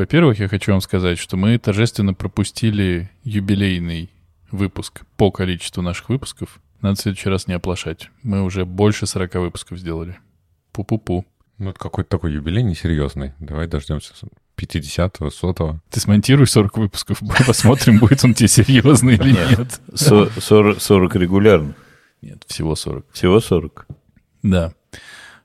[0.00, 4.08] Во-первых, я хочу вам сказать, что мы торжественно пропустили юбилейный
[4.50, 6.58] выпуск по количеству наших выпусков.
[6.80, 8.10] Надо в следующий раз не оплошать.
[8.22, 10.18] Мы уже больше 40 выпусков сделали.
[10.72, 11.26] Пу-пу-пу.
[11.58, 13.34] Ну, это какой-то такой юбилей несерьезный.
[13.40, 14.14] Давай дождемся
[14.56, 15.80] 50-го, 100-го.
[15.90, 19.82] Ты смонтируй 40 выпусков, посмотрим, будет он тебе серьезный или нет.
[19.92, 21.74] 40, 40 регулярно.
[22.22, 23.04] Нет, всего 40.
[23.12, 23.86] Всего 40?
[24.44, 24.72] Да.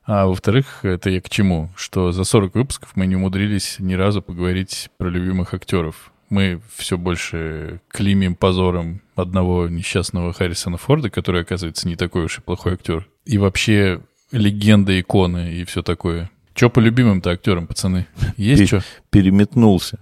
[0.05, 1.71] А во-вторых, это я к чему?
[1.75, 6.11] Что за 40 выпусков мы не умудрились ни разу поговорить про любимых актеров.
[6.29, 12.41] Мы все больше климим позором одного несчастного Харрисона Форда, который, оказывается, не такой уж и
[12.41, 13.07] плохой актер.
[13.25, 14.01] И вообще
[14.31, 16.29] легенда, иконы и все такое.
[16.53, 18.07] Че по любимым-то актерам, пацаны?
[18.37, 18.81] Есть что?
[19.09, 19.99] Переметнулся.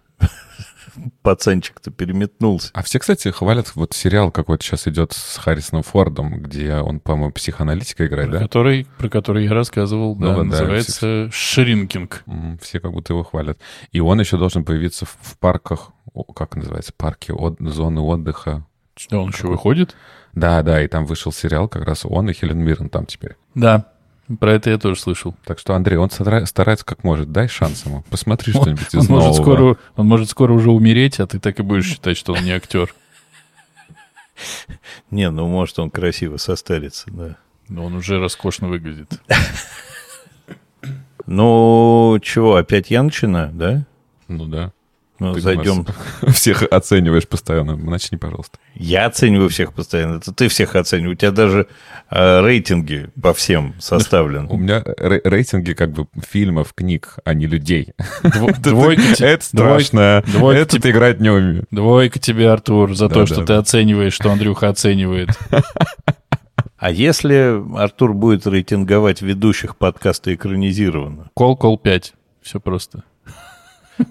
[1.22, 2.70] Пацанчик-то переметнулся.
[2.74, 7.32] А все, кстати, хвалят, вот сериал какой-то сейчас идет с Харрисоном Фордом, где он, по-моему,
[7.32, 8.44] психоаналитика играет, про да?
[8.46, 12.24] Который, про который я рассказывал, Ну да, да, называется «Шринкинг».
[12.28, 13.60] М, Все как будто его хвалят.
[13.92, 15.92] И он еще должен появиться в, в парках,
[16.36, 18.66] как называется, парки, от, зоны отдыха.
[19.10, 19.96] Да, он еще выходит?
[20.34, 23.36] Да, да, и там вышел сериал, как раз он и Хелен Миррен там теперь.
[23.56, 23.93] Да,
[24.40, 25.36] про это я тоже слышал.
[25.46, 27.32] Так что, Андрей, он стара- старается как может.
[27.32, 28.04] Дай шанс ему.
[28.10, 29.42] Посмотри Он, что-нибудь он из может нового.
[29.42, 32.52] скоро, он может скоро уже умереть, а ты так и будешь считать, что он не
[32.52, 32.94] актер.
[35.12, 37.38] Не, ну может он красиво состарится, да.
[37.70, 39.22] Но он уже роскошно выглядит.
[41.26, 43.86] Ну, чего, опять я начинаю, да?
[44.28, 44.74] Ну да.
[45.24, 45.86] Ну, Ты зайдем.
[46.28, 47.78] Всех оцениваешь постоянно.
[47.78, 48.58] Начни, пожалуйста.
[48.76, 50.18] Я оцениваю всех постоянно.
[50.18, 51.16] Это ты всех оцениваешь.
[51.16, 51.68] У тебя даже
[52.12, 54.48] э, рейтинги по всем составлены.
[54.50, 57.94] У меня ре- рейтинги как бы фильмов, книг, а не людей.
[58.24, 60.24] Дво- Двойка, Это страшно.
[60.28, 61.66] двойка Это ты играть не умею.
[61.72, 65.30] двойка тебе, Артур, за то, что ты оцениваешь, что Андрюха оценивает.
[66.78, 72.14] А если Артур будет рейтинговать ведущих подкаста экранизированно, Кол, кол 5.
[72.42, 73.04] Все просто.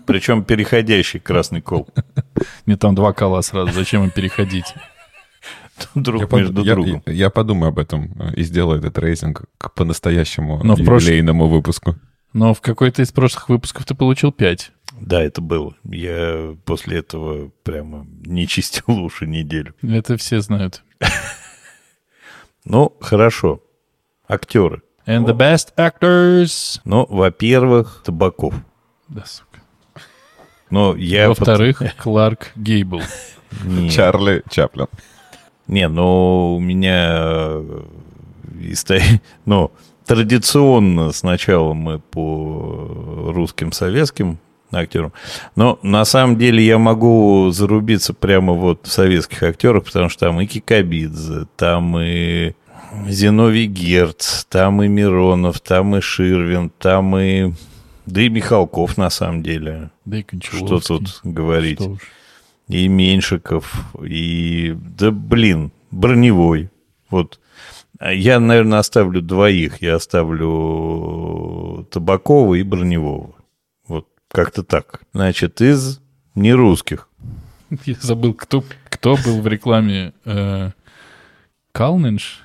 [0.07, 1.89] Причем переходящий красный кол
[2.67, 4.75] Не там два кола сразу, зачем им переходить?
[5.95, 7.03] друг Я, под- между я- другом.
[7.07, 11.97] я подумаю об этом э, и сделаю этот рейтинг к по-настоящему Но юбилейному выпуску.
[12.33, 14.73] Но в какой-то из прошлых выпусков ты получил 5.
[15.01, 15.75] Да, это было.
[15.85, 19.75] Я после этого прямо не чистил уши неделю.
[19.83, 20.83] Это все знают.
[22.65, 23.61] Ну, хорошо.
[24.29, 24.83] Актеры.
[25.07, 26.81] And the best actors.
[26.85, 28.55] Ну, во-первых, Табаков.
[29.09, 29.52] Да, сука.
[30.73, 31.29] Но я...
[31.29, 33.03] Во-вторых, Кларк Гейбл.
[33.51, 34.87] под- Чарли Чаплин.
[35.67, 37.09] не, но у меня...
[37.13, 37.83] э,
[39.45, 39.71] Ну,
[40.07, 44.39] традиционно сначала мы по русским советским
[44.73, 45.13] актерам.
[45.57, 50.41] Но на самом деле я могу зарубиться прямо вот в советских актерах, потому что там
[50.41, 52.55] и Кикабидзе, там и
[53.09, 57.53] Зиновий Герц, там и Миронов, там и Ширвин, там и...
[58.07, 59.91] Да и Михалков, на самом деле.
[60.05, 61.81] Да и Что тут говорить?
[61.81, 62.01] Что уж.
[62.69, 64.77] И Меньшиков, и...
[64.99, 66.71] Да, блин, Броневой.
[67.11, 67.39] Вот.
[67.99, 69.83] А Я, наверное, оставлю двоих.
[69.83, 73.35] Я оставлю Табакова и Броневого.
[73.87, 75.03] Вот как-то так.
[75.13, 76.01] Значит, из
[76.35, 77.09] нерусских.
[77.85, 80.71] Я забыл, кто, кто был в рекламе э,
[81.73, 82.41] Калнинш.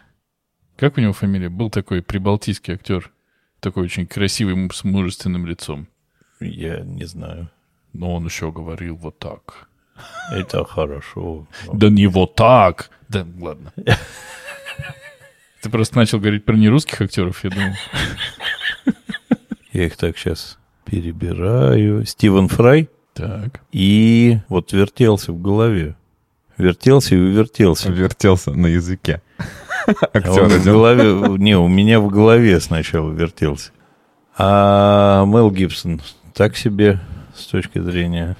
[0.75, 1.50] Как у него фамилия?
[1.50, 3.12] Был такой прибалтийский актер.
[3.59, 5.88] Такой очень красивый, м- с мужественным лицом.
[6.40, 7.50] Я не знаю.
[7.94, 9.68] Но он еще говорил вот так.
[10.31, 11.47] Это хорошо.
[11.73, 12.91] Да не вот так!
[13.09, 13.73] Да, ладно.
[15.62, 17.73] Ты просто начал говорить про нерусских актеров, я думал.
[19.74, 22.06] Я их так сейчас перебираю.
[22.06, 23.62] Стивен Фрай Так.
[23.72, 25.95] и вот вертелся в голове.
[26.57, 27.91] Вертелся и увертелся.
[27.91, 29.22] Вертелся на языке.
[29.88, 30.64] Актер идет.
[30.64, 33.72] голове, не, у меня в голове сначала вертелся.
[34.38, 36.02] А Мел Гибсон
[36.34, 37.00] так себе
[37.36, 38.36] с точки зрения.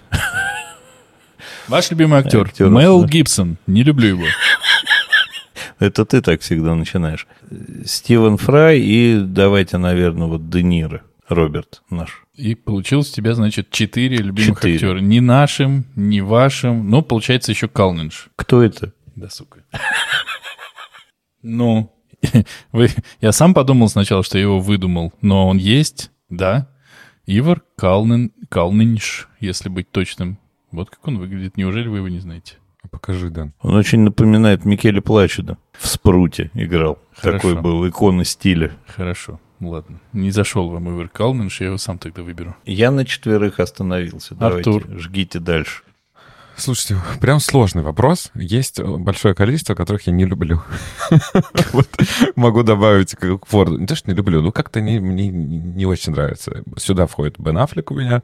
[1.68, 2.42] Ваш любимый актер.
[2.46, 3.08] Актер, Мел да.
[3.08, 3.58] Гибсон.
[3.68, 4.26] Не люблю его.
[5.80, 7.28] Это ты так всегда начинаешь.
[7.86, 12.24] Стивен Фрай и давайте, наверное, вот Де Ниро, Роберт наш.
[12.36, 14.76] И получилось у тебя, значит, четыре любимых Четыре.
[14.76, 15.00] актера.
[15.00, 16.90] Не нашим, не вашим.
[16.90, 18.30] Но получается еще Калнинш.
[18.36, 18.94] Кто это?
[19.16, 19.60] Да, сука.
[21.48, 21.94] Ну,
[22.72, 22.90] вы,
[23.22, 26.70] я сам подумал сначала, что я его выдумал, но он есть, да.
[27.26, 30.40] Ивар Калнин, Калнинш, если быть точным.
[30.72, 31.58] Вот как он выглядит.
[31.58, 32.56] Неужели вы его не знаете?
[32.90, 33.54] Покажи, Дэн.
[33.62, 35.58] Он очень напоминает Микеле Плачеда.
[35.78, 37.00] В Спруте играл.
[37.16, 37.38] Хорошо.
[37.50, 38.72] Такой был, икона стиля.
[38.88, 40.00] Хорошо, ладно.
[40.14, 42.56] Не зашел вам Ивар Калнинш, я его сам тогда выберу.
[42.66, 44.36] Я на четверых остановился.
[44.36, 45.00] Давайте, Артур.
[45.00, 45.84] жгите дальше.
[46.58, 48.32] Слушайте, прям сложный вопрос.
[48.34, 50.64] Есть большое количество, которых я не люблю.
[52.36, 53.78] Могу добавить к Форду.
[53.78, 56.64] Не то, что не люблю, но как-то мне не очень нравится.
[56.76, 58.24] Сюда входит Бен Аффлек у меня,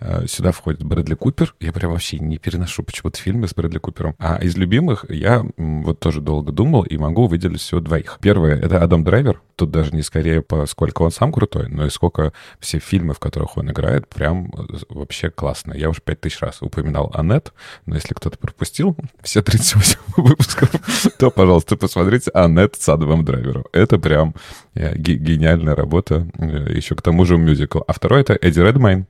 [0.00, 1.54] э, сюда входит Брэдли Купер.
[1.60, 4.14] Я прям вообще не переношу почему-то фильмы с Брэдли Купером.
[4.18, 8.18] А из любимых я вот тоже долго думал и могу выделить всего двоих.
[8.22, 9.42] Первое— это Адам Драйвер.
[9.56, 13.20] Тут даже не скорее по сколько он сам крутой, но и сколько все фильмы, в
[13.20, 14.50] которых он играет, прям
[14.88, 15.74] вообще классно.
[15.74, 17.52] Я уже пять тысяч раз упоминал Аннет,
[17.86, 20.70] но если кто-то пропустил все 38 выпусков,
[21.18, 23.64] то, пожалуйста, посмотрите Аннет с Адамом Драйвером.
[23.72, 24.34] Это прям
[24.74, 27.80] э, гениальная работа, э, еще к тому же мюзикл.
[27.86, 29.06] А второй— это Эдди Редмайн,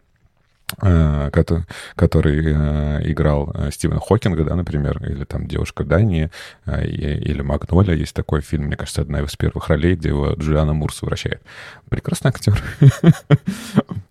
[0.76, 6.31] который э, играл э, Стивена Хокинга, да, например, или там «Девушка Дании»,
[6.67, 7.94] или «Магнолия».
[7.94, 11.43] Есть такой фильм, мне кажется, одна из первых ролей, где его Джулиана Мурс возвращает.
[11.88, 12.62] Прекрасный актер.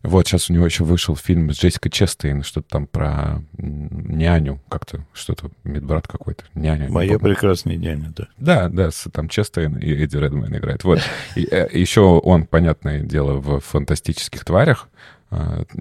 [0.03, 5.05] Вот, сейчас у него еще вышел фильм с Джессикой Честейн, что-то там про няню, как-то,
[5.13, 6.89] что-то, медбрат какой-то, няня.
[6.89, 8.27] Моя прекрасная няня, да.
[8.37, 10.83] Да, да, там Честейн и Эдди Редмейн играет.
[10.83, 10.99] Вот.
[11.35, 14.89] Еще он, понятное дело, в «Фантастических тварях»,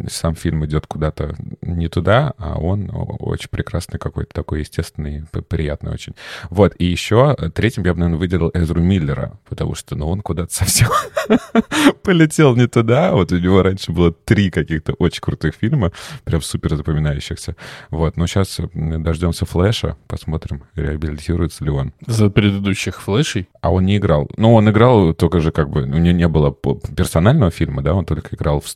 [0.09, 6.15] сам фильм идет куда-то не туда, а он очень прекрасный какой-то такой естественный, приятный очень.
[6.51, 10.55] Вот, и еще третьим я бы, наверное, выделил Эзру Миллера, потому что, ну, он куда-то
[10.55, 10.89] совсем
[12.03, 13.13] полетел не туда.
[13.13, 15.93] Вот у него раньше было три каких-то очень крутых фильма,
[16.25, 17.57] прям супер запоминающихся.
[17.91, 21.93] Вот, но сейчас дождемся Флэша, посмотрим, реабилитируется ли он.
[22.07, 23.49] За предыдущих Флэшей?
[23.61, 24.31] А он не играл.
[24.37, 26.53] Ну, он играл только же как бы, у него не было
[26.97, 28.69] персонального фильма, да, он только играл в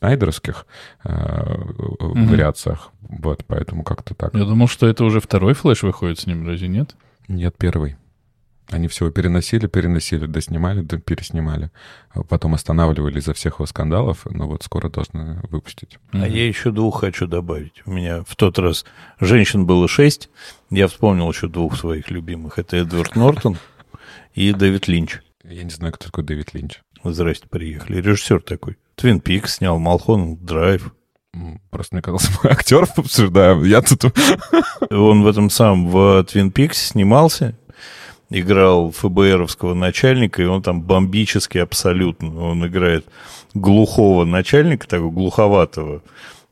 [1.02, 2.24] Снайдерских, э, угу.
[2.24, 2.90] вариациях.
[3.00, 4.34] Вот, поэтому как-то так.
[4.34, 6.96] Я думал, что это уже второй флеш выходит с ним, разве нет?
[7.28, 7.96] Нет, первый.
[8.68, 11.70] Они всего переносили, переносили, доснимали, да переснимали.
[12.10, 15.98] А потом останавливали из-за всех его скандалов, но вот скоро должны выпустить.
[16.10, 16.30] А mm-hmm.
[16.30, 17.82] я еще двух хочу добавить.
[17.86, 18.84] У меня в тот раз
[19.20, 20.30] женщин было шесть.
[20.69, 22.58] Я вспомнил еще двух своих любимых.
[22.58, 23.56] Это Эдвард Нортон
[24.34, 25.20] и Дэвид Линч.
[25.44, 26.80] Я не знаю, кто такой Дэвид Линч.
[27.04, 27.98] Здрасте, приехали.
[28.00, 28.78] Режиссер такой.
[28.96, 30.93] Твин Пик снял, Малхон Драйв.
[31.70, 33.62] Просто мне казалось, мы актеров обсуждаем.
[33.64, 34.06] Я тут...
[34.90, 37.58] Он в этом самом, в Твин Пиксе снимался,
[38.31, 42.40] играл ФБРовского начальника, и он там бомбический абсолютно.
[42.40, 43.06] Он играет
[43.52, 46.02] глухого начальника, такого глуховатого.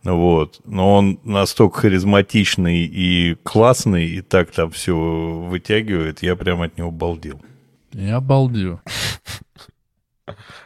[0.02, 0.60] Вот.
[0.66, 6.90] Но он настолько харизматичный и классный, и так там все вытягивает, я прям от него
[6.90, 7.40] балдел.
[7.92, 8.80] Я балдю.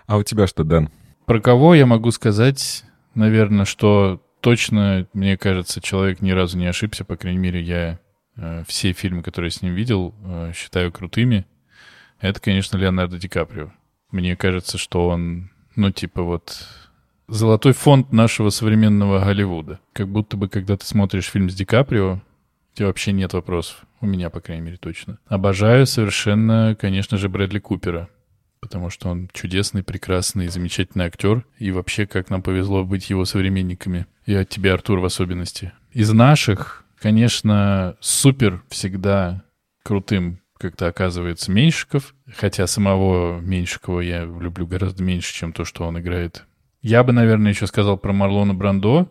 [0.07, 0.91] А у тебя что, Дэн?
[1.29, 2.85] Про кого я могу сказать,
[3.15, 7.99] наверное, что точно, мне кажется, человек ни разу не ошибся, по крайней мере, я
[8.37, 11.45] э, все фильмы, которые я с ним видел, э, считаю крутыми.
[12.19, 13.73] Это, конечно, Леонардо Ди Каприо.
[14.11, 16.67] Мне кажется, что он, ну, типа вот
[17.27, 19.81] золотой фонд нашего современного Голливуда.
[19.93, 22.23] Как будто бы, когда ты смотришь фильм с Ди Каприо,
[22.73, 23.85] у тебя вообще нет вопросов.
[24.01, 25.19] У меня, по крайней мере, точно.
[25.27, 28.09] Обожаю совершенно, конечно же, Брэдли Купера
[28.61, 31.45] потому что он чудесный, прекрасный, замечательный актер.
[31.59, 34.07] И вообще, как нам повезло быть его современниками.
[34.27, 35.73] И от тебя, Артур, в особенности.
[35.93, 39.45] Из наших, конечно, супер всегда
[39.83, 42.15] крутым как-то оказывается Меньшиков.
[42.37, 46.45] Хотя самого Меньшикова я люблю гораздо меньше, чем то, что он играет.
[46.83, 49.09] Я бы, наверное, еще сказал про Марлона Брандо,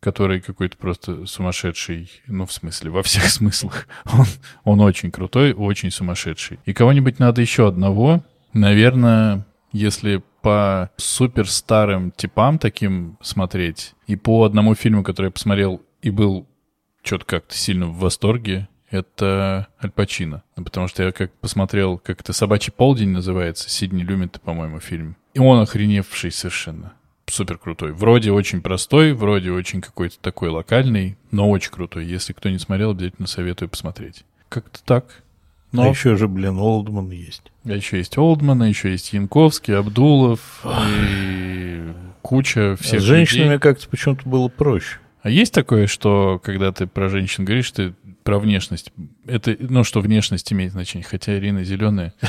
[0.00, 3.86] который какой-то просто сумасшедший, ну, в смысле, во всех смыслах.
[4.12, 4.26] Он,
[4.64, 6.58] он очень крутой, очень сумасшедший.
[6.64, 14.44] И кого-нибудь надо еще одного, Наверное, если по супер старым типам таким смотреть, и по
[14.44, 16.46] одному фильму, который я посмотрел и был
[17.02, 20.42] что-то как-то сильно в восторге, это Аль Пачино.
[20.56, 25.16] Ну, потому что я как посмотрел, как это «Собачий полдень» называется, Сидни Люмит, по-моему, фильм.
[25.34, 26.94] И он охреневший совершенно.
[27.26, 27.92] Супер крутой.
[27.92, 32.06] Вроде очень простой, вроде очень какой-то такой локальный, но очень крутой.
[32.06, 34.24] Если кто не смотрел, обязательно советую посмотреть.
[34.48, 35.22] Как-то так.
[35.72, 35.84] Но...
[35.84, 37.52] А еще же, блин, Олдман есть.
[37.64, 43.60] А еще есть Олдман, еще есть Янковский, Абдулов и куча всех а С женщинами людей.
[43.60, 44.98] как-то почему-то было проще.
[45.22, 48.92] А есть такое, что когда ты про женщин говоришь, ты про внешность.
[49.26, 52.14] Это, ну, что внешность имеет значение, хотя Ирина зеленая.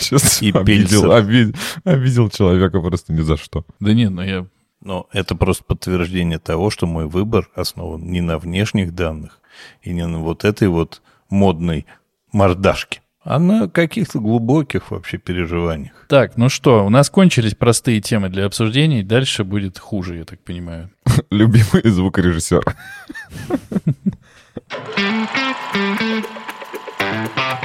[0.00, 1.54] Сейчас и обидел, обидел,
[1.84, 3.64] обидел человека просто ни за что.
[3.80, 4.46] Да нет, но я...
[4.82, 9.40] Но это просто подтверждение того, что мой выбор основан не на внешних данных
[9.82, 11.86] и не на вот этой вот модной
[12.32, 16.06] мордашки, а на каких-то глубоких вообще переживаниях.
[16.08, 20.40] Так, ну что, у нас кончились простые темы для обсуждений, дальше будет хуже, я так
[20.40, 20.90] понимаю.
[21.30, 22.62] Любимый звукорежиссер.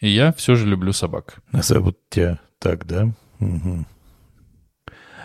[0.00, 1.40] И я все же люблю собак.
[1.52, 3.12] Зовут тебя так, да?
[3.40, 3.84] Угу.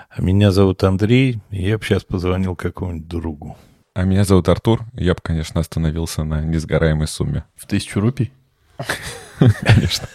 [0.10, 3.58] А меня зовут Андрей, и я бы сейчас позвонил какому-нибудь другу.
[3.96, 4.86] А меня зовут Артур.
[4.94, 7.46] Я бы, конечно, остановился на несгораемой сумме.
[7.56, 8.32] В тысячу рупий?
[9.62, 10.08] Конечно.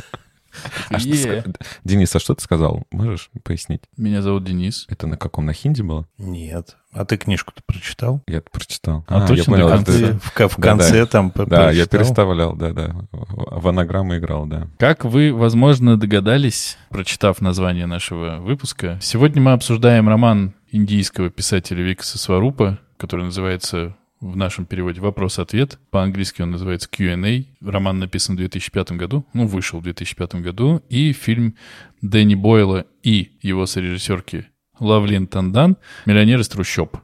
[0.90, 1.44] А что
[1.84, 2.82] Денис, а что ты сказал?
[2.90, 3.82] Можешь пояснить?
[3.96, 4.86] Меня зовут Денис.
[4.88, 5.46] Это на каком?
[5.46, 6.06] На хинди было?
[6.18, 6.76] Нет.
[6.92, 8.22] А ты книжку-то прочитал?
[8.26, 9.04] Я это прочитал.
[9.08, 9.92] А точно я понял, А конца?
[9.92, 11.06] ты в, в Да, конце да.
[11.06, 12.00] там п- Да, я прочитал?
[12.00, 12.96] переставлял, да-да.
[13.12, 14.68] В анаграммы играл, да.
[14.78, 22.18] Как вы, возможно, догадались, прочитав название нашего выпуска, сегодня мы обсуждаем роман индийского писателя Викаса
[22.18, 25.78] Сварупа, который называется в нашем переводе «Вопрос-ответ».
[25.90, 27.44] По-английски он называется Q&A.
[27.60, 30.82] Роман написан в 2005 году, ну, вышел в 2005 году.
[30.88, 31.54] И фильм
[32.02, 34.46] Дэнни Бойла и его сорежиссерки
[34.78, 36.96] Лавлин Тандан «Миллионер из трущоб»,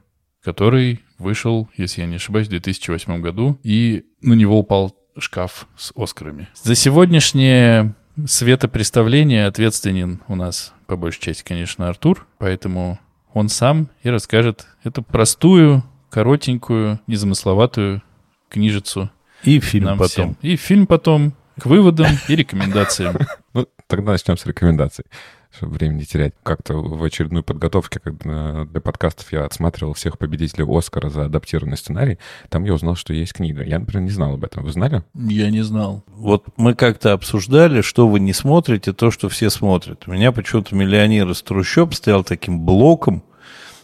[0.43, 3.59] который вышел, если я не ошибаюсь, в 2008 году.
[3.63, 6.49] И на него упал шкаф с Оскарами.
[6.53, 7.95] За сегодняшнее
[8.25, 12.99] светопреставление ответственен у нас, по большей части, конечно, Артур, поэтому
[13.33, 15.83] он сам и расскажет эту простую,
[16.15, 18.01] коротенькую, незамысловатую
[18.47, 19.09] книжицу
[19.43, 20.07] И фильм нам потом.
[20.07, 20.37] всем.
[20.41, 23.17] И фильм потом к выводам и рекомендациям.
[23.53, 25.05] Ну, тогда начнем с рекомендаций,
[25.49, 26.33] чтобы время не терять.
[26.43, 32.17] Как-то в очередной подготовке когда для подкастов я отсматривал всех победителей Оскара за адаптированный сценарий.
[32.49, 33.63] Там я узнал, что есть книга.
[33.63, 34.63] Я, например, не знал об этом.
[34.63, 35.03] Вы знали?
[35.13, 36.03] Я не знал.
[36.07, 40.03] Вот мы как-то обсуждали, что вы не смотрите, то, что все смотрят.
[40.05, 43.23] У меня почему-то «Миллионер из трущоб» стоял таким блоком,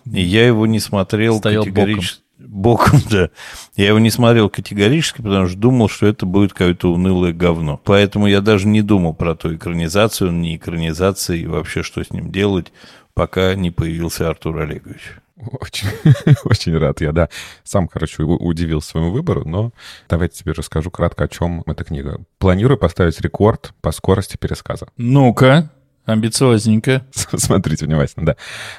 [0.05, 2.21] и я его не смотрел Стоял категорически.
[2.48, 3.29] Боком, да.
[3.75, 7.79] Я его не смотрел категорически, потому что думал, что это будет какое-то унылое говно.
[7.83, 12.31] Поэтому я даже не думал про ту экранизацию, не экранизация и вообще, что с ним
[12.31, 12.71] делать,
[13.13, 15.17] пока не появился Артур Олегович.
[15.60, 15.88] Очень,
[16.43, 17.29] очень рад я, да.
[17.63, 19.71] Сам, короче, удивил своему выбору, но
[20.07, 22.21] давайте тебе расскажу кратко, о чем эта книга.
[22.38, 24.88] Планирую поставить рекорд по скорости пересказа.
[24.98, 25.71] Ну-ка,
[26.12, 27.06] амбициозненько.
[27.12, 28.36] Смотрите внимательно, да.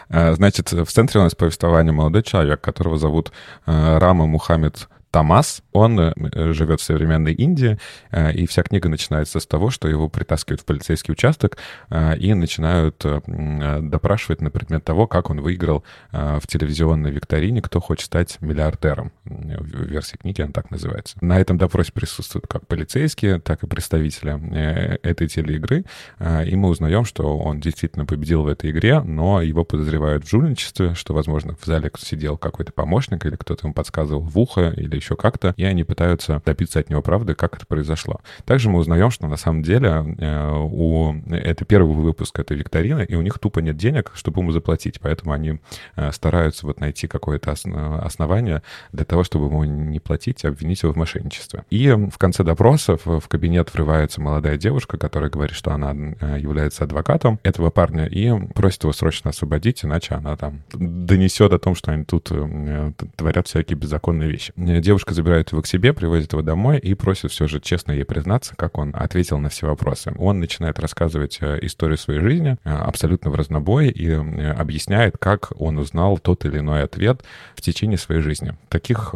[0.08, 3.32] А, Значит, в центре у нас повествования молодой человек, которого зовут
[3.66, 5.62] э, Рама Мухаммед Тамас.
[5.72, 7.78] Он э, живет в современной Индии,
[8.10, 11.58] э, и вся книга начинается с того, что его притаскивают в полицейский участок
[11.90, 17.10] э, и начинают э, э, допрашивать на предмет того, как он выиграл э, в телевизионной
[17.10, 19.12] викторине «Кто хочет стать миллиардером».
[19.24, 21.18] В версии книги она так называется.
[21.20, 25.84] На этом допросе присутствуют как полицейские, так и представители э, этой телеигры,
[26.20, 30.30] э, и мы узнаем, что он действительно победил в этой игре, но его подозревают в
[30.30, 35.01] жульничестве, что, возможно, в зале сидел какой-то помощник или кто-то ему подсказывал в ухо или
[35.02, 38.20] еще как-то, и они пытаются добиться от него правды, как это произошло.
[38.44, 41.14] Также мы узнаем, что на самом деле э, у...
[41.30, 45.32] это первый выпуск этой викторины, и у них тупо нет денег, чтобы ему заплатить, поэтому
[45.32, 45.60] они
[45.96, 50.82] э, стараются вот найти какое-то ос- основание для того, чтобы ему не платить, а обвинить
[50.82, 51.64] его в мошенничестве.
[51.70, 56.84] И в конце допросов в кабинет врывается молодая девушка, которая говорит, что она э, является
[56.84, 61.92] адвокатом этого парня и просит его срочно освободить, иначе она там донесет о том, что
[61.92, 62.30] они тут
[63.16, 64.52] творят всякие беззаконные вещи.
[64.56, 68.04] Э, Девушка забирает его к себе, привозит его домой и просит все же честно ей
[68.04, 70.12] признаться, как он ответил на все вопросы.
[70.18, 75.52] Он начинает рассказывать э, историю своей жизни э, абсолютно в разнобой и э, объясняет, как
[75.58, 77.22] он узнал тот или иной ответ
[77.54, 78.54] в течение своей жизни.
[78.68, 79.14] Таких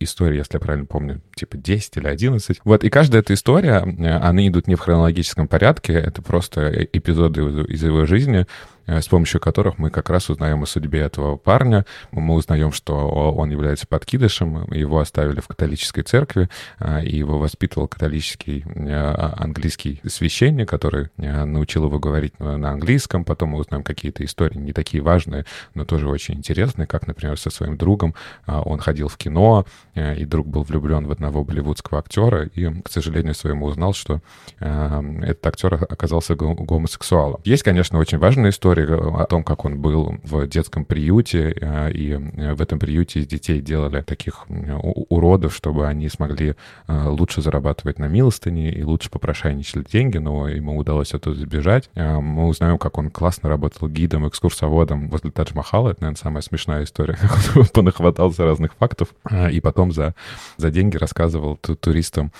[0.00, 2.60] историй, если я правильно помню, типа 10 или 11.
[2.62, 7.82] Вот, и каждая эта история, они идут не в хронологическом порядке, это просто эпизоды из
[7.82, 8.44] его жизни,
[8.86, 11.84] с помощью которых мы как раз узнаем о судьбе этого парня.
[12.10, 16.48] Мы узнаем, что он является подкидышем, его оставили в католической церкви,
[16.80, 22.70] э, и его воспитывал католический э, а- английский священник, который э, научил его говорить на
[22.70, 23.24] английском.
[23.24, 27.50] Потом мы узнаем какие-то истории не такие важные, но тоже очень интересные, как, например, со
[27.50, 28.14] своим другом
[28.46, 32.82] э, он ходил в кино, э, и друг был влюблен в одного болливудского актера, и,
[32.82, 34.20] к сожалению своему, узнал, что
[34.60, 37.40] э, этот актер оказался го- гомосексуалом.
[37.44, 41.54] Есть, конечно, очень важная история, истории о том, как он был в детском приюте,
[41.92, 46.54] и в этом приюте из детей делали таких уродов, чтобы они смогли
[46.88, 51.88] лучше зарабатывать на милостыне и лучше попрошайничали деньги, но ему удалось это избежать.
[51.94, 55.90] Мы узнаем, как он классно работал гидом, экскурсоводом возле Тадж-Махала.
[55.90, 59.08] Это, наверное, самая смешная история, как он понахватался разных фактов,
[59.50, 60.14] и потом за,
[60.56, 62.32] за деньги рассказывал туристам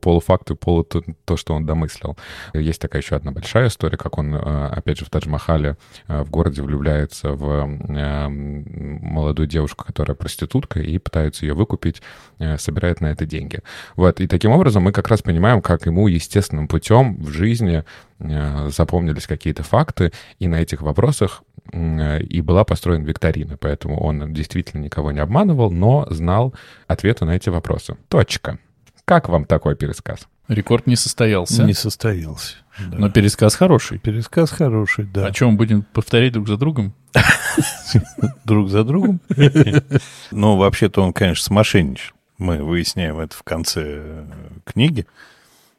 [0.00, 2.16] полуфакты, полу то, то, что он домыслил.
[2.54, 5.76] Есть такая еще одна большая история, как он, опять же, в Тадж-Махале
[6.08, 12.02] в городе влюбляется в молодую девушку, которая проститутка, и пытается ее выкупить,
[12.58, 13.60] собирает на это деньги.
[13.96, 17.84] Вот, и таким образом мы как раз понимаем, как ему естественным путем в жизни
[18.18, 23.56] запомнились какие-то факты, и на этих вопросах и была построена викторина.
[23.56, 26.54] Поэтому он действительно никого не обманывал, но знал
[26.86, 27.96] ответы на эти вопросы.
[28.08, 28.58] Точка.
[29.04, 30.28] Как вам такой пересказ?
[30.48, 31.64] Рекорд не состоялся.
[31.64, 32.56] Не состоялся.
[32.78, 32.98] Да.
[32.98, 33.98] Но пересказ хороший.
[33.98, 35.26] Пересказ хороший, да.
[35.26, 36.92] О чем будем повторять друг за другом?
[38.44, 39.20] Друг за другом?
[40.30, 42.14] Ну, вообще-то он, конечно, смошенничал.
[42.38, 44.24] Мы выясняем это в конце э,
[44.64, 45.06] книги.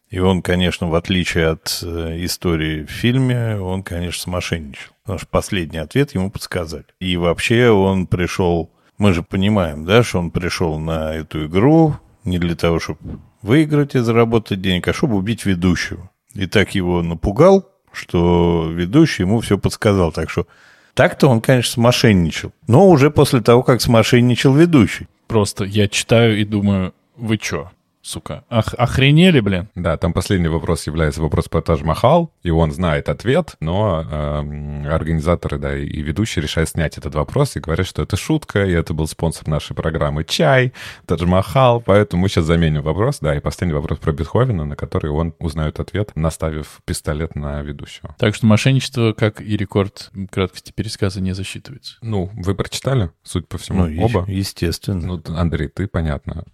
[0.10, 4.94] И он, конечно, в отличие от э, истории в фильме, он, конечно, смошенничал.
[5.04, 6.86] Потому что последний ответ ему подсказали.
[7.00, 8.72] И вообще он пришел...
[8.98, 13.96] Мы же понимаем, да, что он пришел на эту игру не для того, чтобы выиграть
[13.96, 16.10] и заработать денег, а чтобы убить ведущего.
[16.34, 20.12] И так его напугал, что ведущий ему все подсказал.
[20.12, 20.48] Так что
[20.96, 22.52] так-то он, конечно, смошенничал.
[22.68, 25.08] Но уже после того, как смошенничал ведущий.
[25.28, 27.70] Просто я читаю и думаю, вы чё?
[28.06, 28.44] Сука.
[28.50, 29.70] Ох, охренели, блин.
[29.76, 35.58] Да, там последний вопрос является вопрос по Тадж-Махал, и он знает ответ, но э, организаторы,
[35.58, 39.08] да, и ведущие решают снять этот вопрос и говорят, что это шутка, и это был
[39.08, 40.74] спонсор нашей программы «Чай»,
[41.08, 45.34] Тадж-Махал, поэтому мы сейчас заменим вопрос, да, и последний вопрос про Бетховена, на который он
[45.40, 48.16] узнает ответ, наставив пистолет на ведущего.
[48.20, 51.98] Так что мошенничество, как и рекорд краткости пересказа, не засчитывается.
[52.02, 54.26] Ну, вы прочитали, судя по всему, ну, оба?
[54.28, 55.02] Естественно.
[55.06, 56.46] Ну, Андрей, ты, понятно.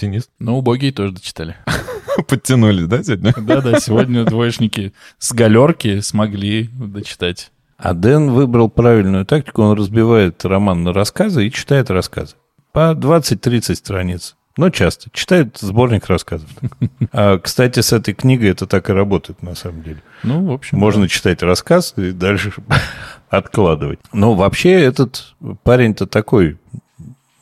[0.00, 0.28] Денис?
[0.38, 1.56] Ну, убогие тоже дочитали.
[2.28, 3.34] Подтянулись, да, сегодня?
[3.36, 7.50] Да-да, сегодня двоечники с галерки смогли дочитать.
[7.76, 9.62] А Дэн выбрал правильную тактику.
[9.62, 12.34] Он разбивает роман на рассказы и читает рассказы.
[12.72, 14.36] По 20-30 страниц.
[14.56, 15.08] Но часто.
[15.12, 16.48] Читает сборник рассказов.
[17.12, 20.02] А, кстати, с этой книгой это так и работает, на самом деле.
[20.22, 21.08] Ну, в общем, Можно да.
[21.08, 22.52] читать рассказ и дальше
[23.30, 23.98] откладывать.
[24.12, 26.58] Но вообще этот парень-то такой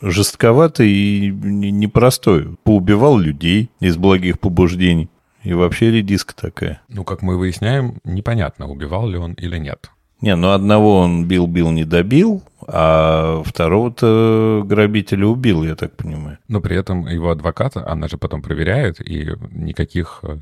[0.01, 2.57] жестковатый и непростой.
[2.65, 5.09] Поубивал людей из благих побуждений.
[5.43, 6.83] И вообще редиска такая.
[6.89, 9.91] Ну, как мы выясняем, непонятно, убивал ли он или нет.
[10.21, 16.39] Не, ну одного он бил-бил, не добил, а второго-то грабителя убил, я так понимаю.
[16.49, 20.37] Но при этом его адвоката, она же потом проверяет, и никаких э,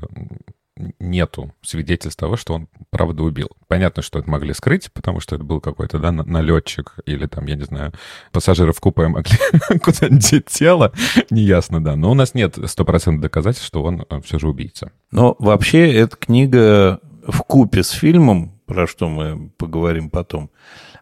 [0.99, 3.49] нету свидетельств того, что он правда убил.
[3.67, 7.55] Понятно, что это могли скрыть, потому что это был какой-то, да, налетчик или там, я
[7.55, 7.93] не знаю,
[8.31, 9.37] пассажиры в купе могли
[9.83, 10.91] куда-нибудь тело,
[11.29, 11.95] неясно, да.
[11.95, 14.91] Но у нас нет стопроцентных доказательств, что он э, все же убийца.
[15.11, 20.49] Но вообще эта книга в купе с фильмом, про что мы поговорим потом,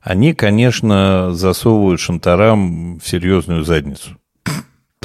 [0.01, 4.17] они, конечно, засовывают Шантарам в серьезную задницу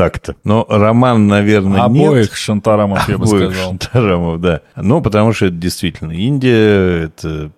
[0.01, 0.35] так-то.
[0.45, 2.33] Но роман, наверное, Обоих нет.
[2.33, 3.71] Шантарамов, я бы Обоих сказал.
[3.71, 4.63] Шантарамов, да.
[4.75, 7.51] Ну, потому что это действительно Индия, это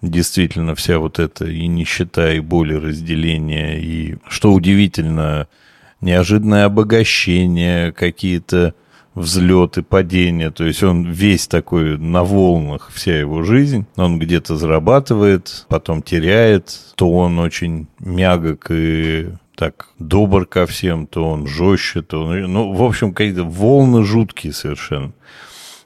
[0.00, 5.48] действительно вся вот эта и нищета, и боль, и разделение, и, что удивительно,
[6.00, 8.74] неожиданное обогащение, какие-то
[9.16, 10.52] взлеты, падения.
[10.52, 13.86] То есть он весь такой на волнах, вся его жизнь.
[13.96, 16.78] Он где-то зарабатывает, потом теряет.
[16.94, 22.52] То он очень мягок и так добр ко всем, то он жестче, то он...
[22.52, 25.12] Ну, в общем, какие-то волны жуткие совершенно.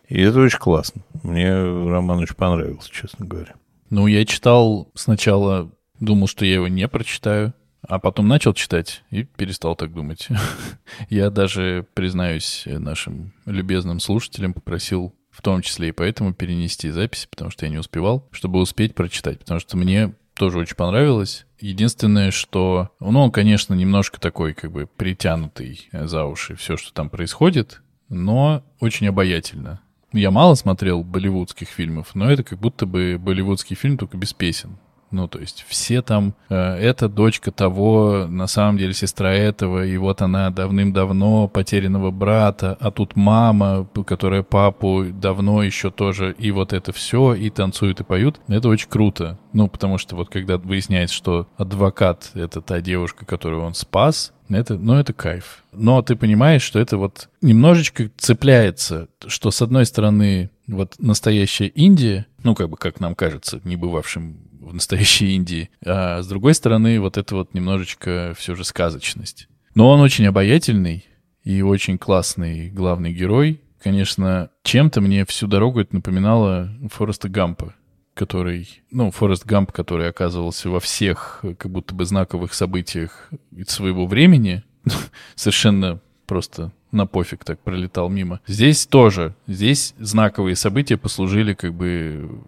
[0.09, 1.03] И это очень классно.
[1.23, 3.55] Мне роман очень понравился, честно говоря.
[3.91, 9.25] Ну, я читал сначала, думал, что я его не прочитаю, а потом начал читать и
[9.25, 10.29] перестал так думать.
[11.09, 17.51] я даже, признаюсь нашим любезным слушателям, попросил в том числе и поэтому перенести запись, потому
[17.51, 21.47] что я не успевал, чтобы успеть прочитать, потому что мне тоже очень понравилось.
[21.59, 27.11] Единственное, что, ну, он, конечно, немножко такой, как бы, притянутый за уши все, что там
[27.11, 29.81] происходит, но очень обаятельно.
[30.13, 34.79] Я мало смотрел болливудских фильмов, но это как будто бы болливудский фильм, только без песен.
[35.11, 39.97] Ну, то есть все там, э, это дочка того, на самом деле сестра этого, и
[39.97, 46.73] вот она давным-давно потерянного брата, а тут мама, которая папу давно еще тоже, и вот
[46.73, 48.41] это все, и танцуют, и поют.
[48.49, 49.39] Это очень круто.
[49.53, 54.75] Ну, потому что вот когда выясняется, что адвокат— это та девушка, которую он спас, это,
[54.75, 55.65] ну, это кайф.
[55.73, 62.27] Но ты понимаешь, что это вот немножечко цепляется, что с одной стороны вот настоящая Индия,
[62.43, 65.71] ну, как бы, как нам кажется, не бывавшим в настоящей Индии.
[65.85, 69.49] А с другой стороны, вот это вот немножечко все же сказочность.
[69.75, 71.05] Но он очень обаятельный
[71.45, 73.61] и очень классный главный герой.
[73.83, 77.75] Конечно, чем-то мне всю дорогу это напоминало Фореста Гампа
[78.17, 83.31] который, ну, Форест Гамп, который оказывался во всех как будто бы знаковых событиях
[83.67, 84.65] своего времени,
[85.35, 88.41] совершенно просто на пофиг так пролетал мимо.
[88.47, 92.41] Здесь тоже, здесь знаковые события послужили как бы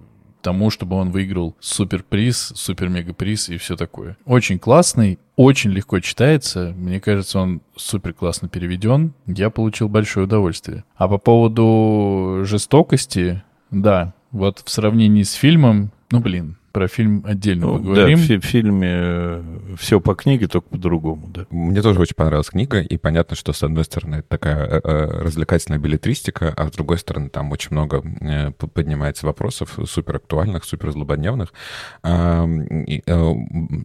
[0.42, 4.16] тому, чтобы он выиграл суперприз, супер-мега-приз и все такое.
[4.24, 6.74] Очень классный, очень легко читается.
[6.76, 9.14] Мне кажется, он супер классно переведен.
[9.26, 10.84] Я получил большое удовольствие.
[10.96, 17.66] А по поводу жестокости, да, вот в сравнении с фильмом, ну, блин, про фильм отдельно
[17.66, 18.18] ну, поговорим.
[18.18, 19.42] Да, в, фильме э,
[19.78, 21.44] все по книге, только по-другому, да.
[21.50, 25.22] Мне тоже очень понравилась книга, и понятно, что, с одной стороны, это такая э, э,
[25.24, 28.00] развлекательная билетристика, а с другой стороны, там очень много
[28.74, 31.52] поднимается вопросов супер актуальных, супер злободневных.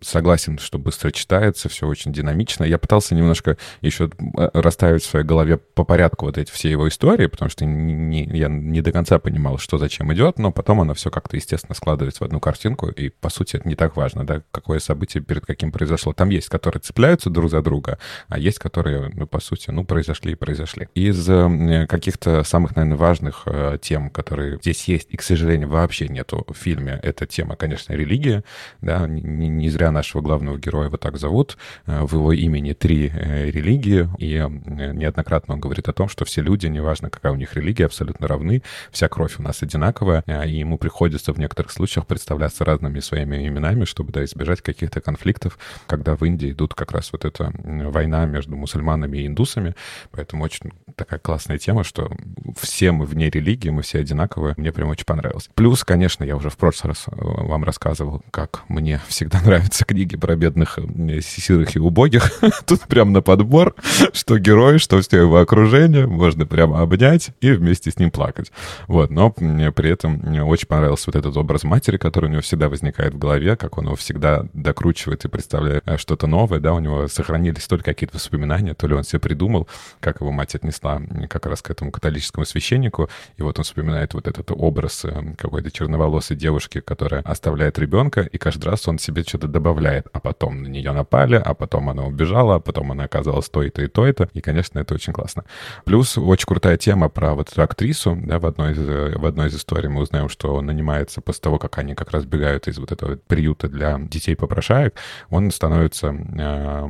[0.03, 2.63] Согласен, что быстро читается, все очень динамично.
[2.63, 4.11] Я пытался немножко еще
[4.53, 8.37] расставить в своей голове по порядку вот эти все его истории, потому что не, не,
[8.37, 12.23] я не до конца понимал, что зачем идет, но потом оно все как-то, естественно, складывается
[12.23, 15.45] в одну картинку, оценку, и, по сути, это не так важно, да, какое событие перед
[15.45, 16.13] каким произошло.
[16.13, 20.33] Там есть, которые цепляются друг за друга, а есть, которые, ну, по сути, ну, произошли
[20.33, 20.87] и произошли.
[20.95, 26.07] Из э, каких-то самых, наверное, важных э, тем, которые здесь есть, и, к сожалению, вообще
[26.07, 28.43] нету в фильме, это тема, конечно, религия,
[28.81, 33.11] да, не, не зря нашего главного героя вот так зовут, э, в его имени три
[33.13, 37.55] э, религии, и неоднократно он говорит о том, что все люди, неважно, какая у них
[37.55, 42.65] религия, абсолютно равны, вся кровь у нас одинаковая, и ему приходится в некоторых случаях представляться
[42.73, 45.57] разными своими именами, чтобы да, избежать каких-то конфликтов,
[45.87, 49.75] когда в Индии идут как раз вот эта война между мусульманами и индусами.
[50.11, 52.11] Поэтому очень такая классная тема, что
[52.59, 54.55] все мы вне религии, мы все одинаковые.
[54.57, 55.49] Мне прям очень понравилось.
[55.53, 60.17] Плюс, конечно, я уже в прошлый раз э, вам рассказывал, как мне всегда нравятся книги
[60.17, 62.31] про бедных, э, сирых и убогих.
[62.65, 63.75] Тут прям на подбор,
[64.13, 68.51] что герой, что все его окружение, можно прямо обнять и вместе с ним плакать.
[68.87, 72.52] Вот, но при этом мне очень понравился вот этот образ матери, который у него всегда
[72.55, 76.79] возникает в голове, как он его всегда докручивает и представляет э, что-то новое, да, у
[76.79, 79.67] него сохранились только какие-то воспоминания, то ли он себе придумал,
[79.99, 84.27] как его мать отнесла как раз к этому католическому священнику, и вот он вспоминает вот
[84.27, 89.47] этот образ э, какой-то черноволосой девушки, которая оставляет ребенка, и каждый раз он себе что-то
[89.47, 93.81] добавляет, а потом на нее напали, а потом она убежала, а потом она оказалась то-то
[93.81, 95.45] и то-то, и, конечно, это очень классно.
[95.85, 99.47] Плюс очень крутая тема про вот эту актрису, да, в одной из, э, в одной
[99.47, 102.77] из историй мы узнаем, что он нанимается после того, как они как раз бегают из
[102.77, 104.95] вот этого приюта для детей-попрошаек,
[105.29, 106.89] он становится э,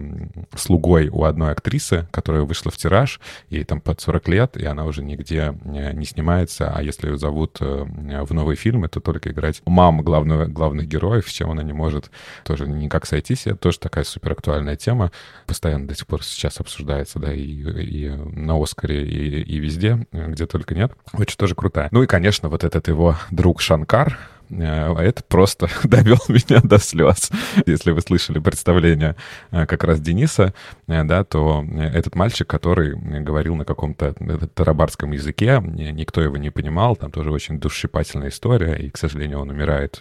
[0.55, 4.85] слугой у одной актрисы, которая вышла в тираж, ей там под 40 лет, и она
[4.85, 7.85] уже нигде э, не снимается, а если ее зовут э,
[8.23, 12.11] в новый фильм, это только играть мам главного, главных героев, с чем она не может
[12.43, 13.47] тоже никак сойтись.
[13.47, 15.11] Это тоже такая супер актуальная тема,
[15.45, 20.45] постоянно до сих пор сейчас обсуждается, да, и, и на Оскаре, и, и везде, где
[20.45, 20.93] только нет.
[21.13, 21.89] Очень тоже крутая.
[21.91, 24.17] Ну и, конечно, вот этот его друг Шанкар,
[24.49, 27.32] это просто довел меня до слез.
[27.65, 29.15] Если вы слышали представление
[29.51, 30.53] э, как раз Дениса,
[30.88, 34.13] э, да, то этот мальчик, который говорил на каком-то
[34.53, 39.49] тарабарском языке, никто его не понимал, там тоже очень душесчипательная история, и, к сожалению, он
[39.49, 39.99] умирает,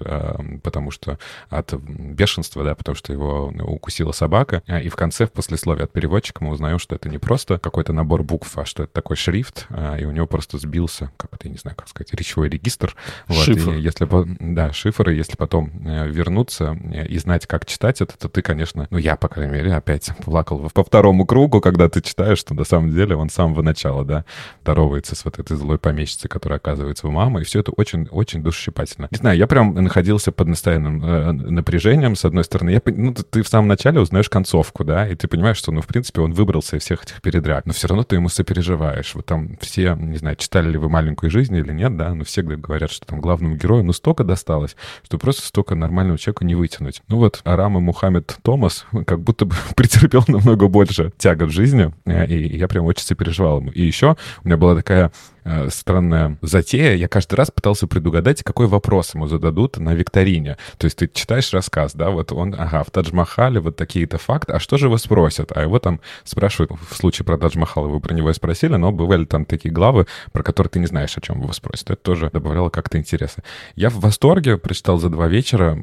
[0.63, 5.85] потому что от бешенства, да, потому что его укусила собака, и в конце, в послесловии
[5.85, 9.17] от переводчика, мы узнаем, что это не просто какой-то набор букв, а что это такой
[9.17, 9.67] шрифт,
[9.99, 12.95] и у него просто сбился, как это, я не знаю, как сказать, речевой регистр.
[13.27, 13.73] Вот, Шифр.
[13.73, 18.19] И если бы да, шифры, если потом э, вернуться э, и знать, как читать это,
[18.19, 22.01] то ты, конечно, ну, я, по крайней мере, опять плакал по второму кругу, когда ты
[22.03, 24.25] читаешь, что на самом деле он с самого начала, да,
[24.63, 29.09] здоровается с вот этой злой помещицей, которая оказывается у мамы, и все это очень-очень душесчипательно.
[29.11, 32.71] Не знаю, я прям находился под настоянным э, напряжением, с одной стороны.
[32.71, 35.87] Я, ну, ты в самом начале узнаешь концовку, да, и ты понимаешь, что, ну, в
[35.87, 39.15] принципе, он выбрался из всех этих передряг, но все равно ты ему сопереживаешь.
[39.15, 42.43] Вот там все, не знаю, читали ли вы «Маленькую жизнь» или нет, да, но все
[42.43, 46.55] говорят, что там главному герою, ну, столько досталось, осталось, что просто столько нормального человека не
[46.55, 47.03] вытянуть.
[47.09, 51.93] Ну вот Арам и Мухаммед Томас как будто бы претерпел намного больше тягот в жизни,
[52.05, 53.71] э, и я прям очень сопереживал ему.
[53.71, 55.13] И еще у меня была такая
[55.45, 56.95] Э, странная затея.
[56.95, 60.57] Я каждый раз пытался предугадать, какой вопрос ему зададут на викторине.
[60.79, 64.61] То есть ты читаешь рассказ, да, вот он, ага, в Тадж-Махале вот такие-то факты, а
[64.61, 65.51] что же его спросят?
[65.57, 69.25] А его там спрашивают, в случае про Тадж-Махал вы про него и спросили, но бывали
[69.25, 71.91] там такие главы, про которые ты не знаешь, о чем его спросят.
[71.91, 73.43] Это тоже добавляло как-то интереса.
[73.75, 75.77] Я в восторге, прочитал за два вечера,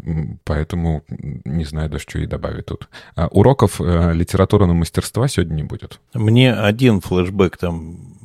[0.45, 2.87] поэтому не знаю даже, что и добавить тут.
[3.15, 5.99] А уроков э, литературного мастерства сегодня не будет.
[6.13, 8.18] Мне один флешбэк там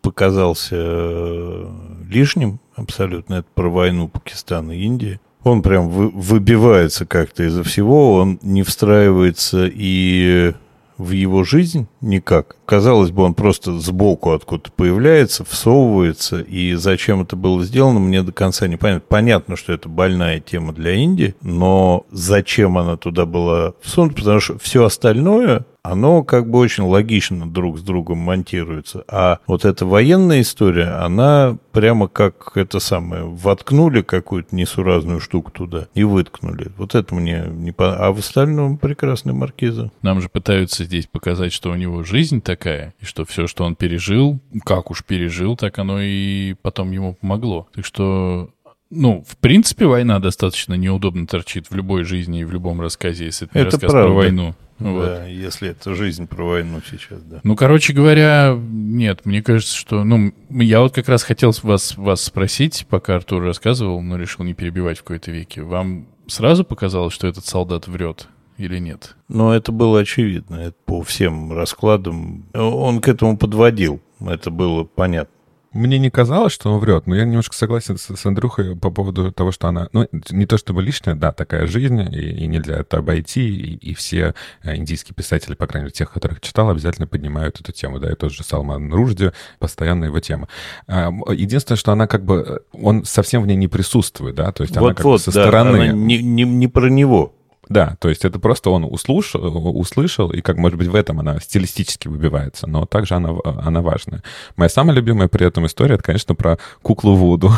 [0.00, 1.66] показался э,
[2.08, 3.34] лишним абсолютно.
[3.34, 5.20] Это про войну Пакистана и Индии.
[5.44, 10.52] Он прям вы, выбивается как-то из-за всего, он не встраивается и
[10.98, 12.56] в его жизнь никак.
[12.66, 18.32] Казалось бы, он просто сбоку откуда-то появляется, всовывается, и зачем это было сделано, мне до
[18.32, 19.06] конца не понятно.
[19.08, 24.58] Понятно, что это больная тема для Индии, но зачем она туда была всунута, потому что
[24.58, 29.04] все остальное оно как бы очень логично друг с другом монтируется.
[29.08, 35.88] А вот эта военная история, она прямо как это самое, воткнули какую-то несуразную штуку туда
[35.94, 36.72] и выткнули.
[36.76, 37.96] Вот это мне не по...
[37.96, 39.90] А в остальном прекрасный маркиза.
[40.02, 43.74] Нам же пытаются здесь показать, что у него жизнь такая, и что все, что он
[43.74, 47.68] пережил, как уж пережил, так оно и потом ему помогло.
[47.74, 48.50] Так что
[48.90, 53.46] ну, в принципе, война достаточно неудобно торчит в любой жизни и в любом рассказе, если
[53.48, 54.08] это, это рассказ правда.
[54.08, 54.54] про войну.
[54.78, 55.06] Вот.
[55.06, 57.40] Да, если это жизнь про войну сейчас, да.
[57.42, 60.04] Ну, короче говоря, нет, мне кажется, что...
[60.04, 64.54] Ну, я вот как раз хотел вас, вас спросить, пока Артур рассказывал, но решил не
[64.54, 65.62] перебивать в какой-то веке.
[65.62, 69.16] Вам сразу показалось, что этот солдат врет или нет?
[69.28, 70.56] Ну, это было очевидно.
[70.56, 72.46] Это по всем раскладам.
[72.54, 74.00] Он к этому подводил.
[74.20, 75.32] Это было понятно.
[75.78, 79.30] Мне не казалось, что он врет, но я немножко согласен с, с Андрюхой по поводу
[79.30, 79.88] того, что она...
[79.92, 83.94] Ну, не то чтобы лишняя, да, такая жизнь, и, и нельзя это обойти, и, и
[83.94, 88.10] все э, индийские писатели, по крайней мере, тех, которых читал, обязательно поднимают эту тему, да,
[88.10, 90.48] и тот же Салман Ружди, постоянно его тема.
[90.88, 92.62] А, единственное, что она как бы...
[92.72, 95.32] Он совсем в ней не присутствует, да, то есть вот, она как вот, бы со
[95.32, 95.92] да, стороны...
[95.92, 97.37] Не, не, не про него.
[97.68, 99.40] Да, то есть это просто он услышал,
[99.78, 104.22] услышал, и как, может быть, в этом она стилистически выбивается, но также она, она важная.
[104.56, 107.50] Моя самая любимая при этом история, это, конечно, про куклу Вуду.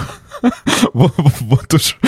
[0.92, 1.98] Вот уж,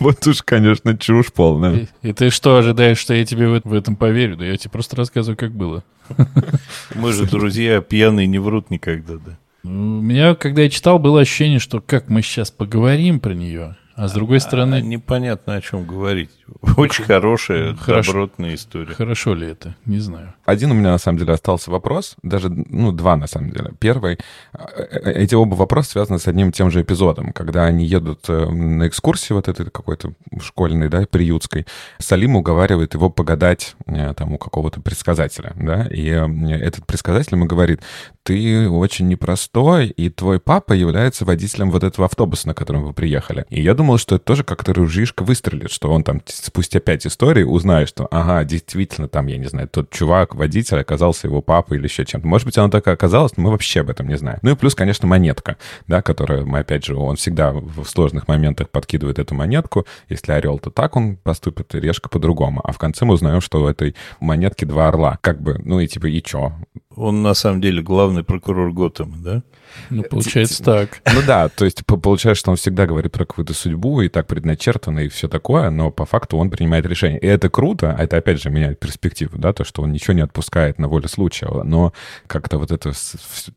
[0.00, 1.88] вот уж, конечно, чушь полная.
[2.02, 4.36] И ты что, ожидаешь, что я тебе в этом поверю?
[4.36, 5.84] Да я тебе просто рассказываю, как было.
[6.94, 9.38] Мы же друзья, пьяные не врут никогда, да.
[9.64, 14.08] У меня, когда я читал, было ощущение, что как мы сейчас поговорим про нее, а
[14.08, 14.76] с другой стороны...
[14.76, 16.30] А, непонятно, о чем говорить.
[16.76, 18.12] Очень хорошая, Хорошо.
[18.12, 18.94] добротная история.
[18.94, 19.74] Хорошо ли это?
[19.86, 20.34] Не знаю.
[20.44, 22.14] Один у меня, на самом деле, остался вопрос.
[22.22, 23.72] Даже, ну, два, на самом деле.
[23.78, 24.18] Первый.
[24.52, 27.32] Э, э, эти оба вопроса связаны с одним и тем же эпизодом.
[27.32, 31.66] Когда они едут э, на экскурсии вот этой какой-то школьной, да, приютской,
[31.98, 37.80] Салим уговаривает его погадать там у какого-то предсказателя, да, и этот предсказатель ему говорит,
[38.26, 43.46] ты очень непростой, и твой папа является водителем вот этого автобуса, на котором вы приехали.
[43.50, 47.44] И я думал, что это тоже как-то ружишка выстрелит, что он там спустя пять историй
[47.44, 51.84] узнает, что, ага, действительно, там, я не знаю, тот чувак, водитель, оказался его папой или
[51.84, 52.26] еще чем-то.
[52.26, 54.40] Может быть, оно так и оказалось, но мы вообще об этом не знаем.
[54.42, 58.70] Ну и плюс, конечно, монетка, да, которая, мы, опять же, он всегда в сложных моментах
[58.70, 59.86] подкидывает эту монетку.
[60.08, 62.60] Если орел, то так он поступит, решка по-другому.
[62.64, 65.16] А в конце мы узнаем, что у этой монетки два орла.
[65.20, 66.52] Как бы, ну и типа, и чё?
[66.96, 69.42] Он на самом деле главный прокурор Готэма, да?
[69.90, 71.00] Ну, получается так.
[71.12, 75.00] Ну да, то есть получается, что он всегда говорит про какую-то судьбу, и так предначертано,
[75.00, 77.18] и все такое, но по факту он принимает решение.
[77.18, 80.22] И это круто, а это опять же меняет перспективу, да, то, что он ничего не
[80.22, 81.92] отпускает на волю случая, но
[82.26, 82.92] как-то вот это,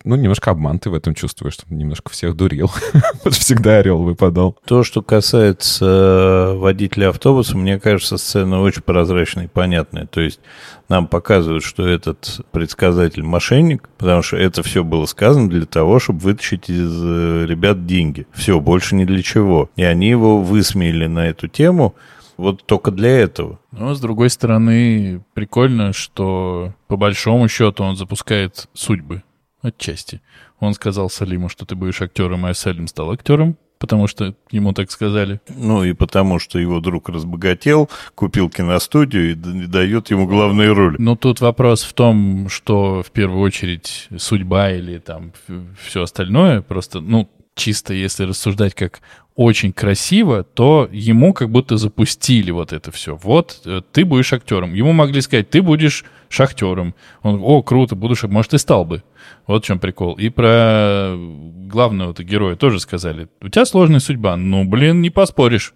[0.04, 2.72] ну, немножко обман ты в этом чувствуешь, что немножко всех дурил.
[3.24, 4.58] Вот всегда орел выпадал.
[4.66, 10.06] То, что касается э, водителя автобуса, мне кажется, сцена очень прозрачная и понятная.
[10.06, 10.40] То есть
[10.90, 16.20] нам показывают, что этот предсказатель мошенник, потому что это все было сказано для того, чтобы
[16.20, 18.28] вытащить из э, ребят деньги.
[18.34, 19.70] Все, больше ни для чего.
[19.76, 21.96] И они его высмеяли на эту тему
[22.38, 23.60] вот только для этого.
[23.72, 29.24] Но, с другой стороны, прикольно, что по большому счету он запускает судьбы
[29.62, 30.22] отчасти.
[30.60, 34.92] Он сказал Салиму, что ты будешь актером, а Салим стал актером потому что ему так
[34.92, 35.40] сказали.
[35.48, 40.96] Ну и потому что его друг разбогател, купил киностудию и дает ему главную роль.
[41.00, 45.32] Но тут вопрос в том, что в первую очередь судьба или там
[45.82, 49.02] все остальное, просто, ну, чисто если рассуждать как
[49.36, 53.16] очень красиво, то ему как будто запустили вот это все.
[53.16, 54.74] Вот, э, ты будешь актером.
[54.74, 56.96] Ему могли сказать, ты будешь шахтером.
[57.22, 58.36] Он, о, круто, буду шахтером.
[58.36, 59.04] Может, и стал бы.
[59.48, 60.14] Вот в чем прикол.
[60.14, 63.28] И про главного -то героя тоже сказали.
[63.42, 64.38] У тебя сложная судьба.
[64.38, 65.74] Ну, блин, не поспоришь.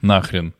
[0.00, 0.54] Нахрен.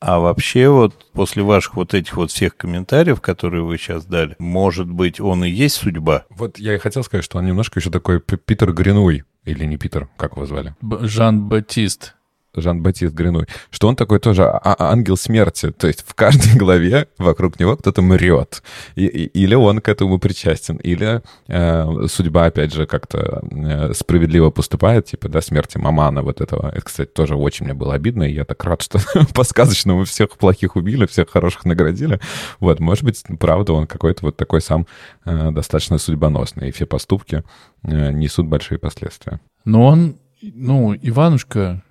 [0.00, 4.88] А вообще вот после ваших вот этих вот всех комментариев, которые вы сейчас дали, может
[4.88, 6.24] быть, он и есть судьба?
[6.28, 9.22] Вот я и хотел сказать, что он немножко еще такой Питер Гринуй.
[9.44, 10.74] Или не Питер, как его звали?
[10.82, 12.16] Жан-Батист.
[12.54, 15.70] Жан-Батист Гриной, что он такой тоже а, а ангел смерти.
[15.70, 18.62] То есть в каждой главе вокруг него кто-то мрет.
[18.94, 24.50] И, и, или он к этому причастен, или э, судьба, опять же, как-то э, справедливо
[24.50, 26.68] поступает, типа, да, смерти Мамана вот этого.
[26.68, 28.98] Это, кстати, тоже очень мне было обидно, и я так рад, что
[29.34, 32.20] по сказочному всех плохих убили, всех хороших наградили.
[32.60, 34.86] Вот, может быть, правда, он какой-то вот такой сам
[35.24, 37.42] э, достаточно судьбоносный, и все поступки
[37.82, 39.40] э, несут большие последствия.
[39.64, 41.82] Но он, ну, Иванушка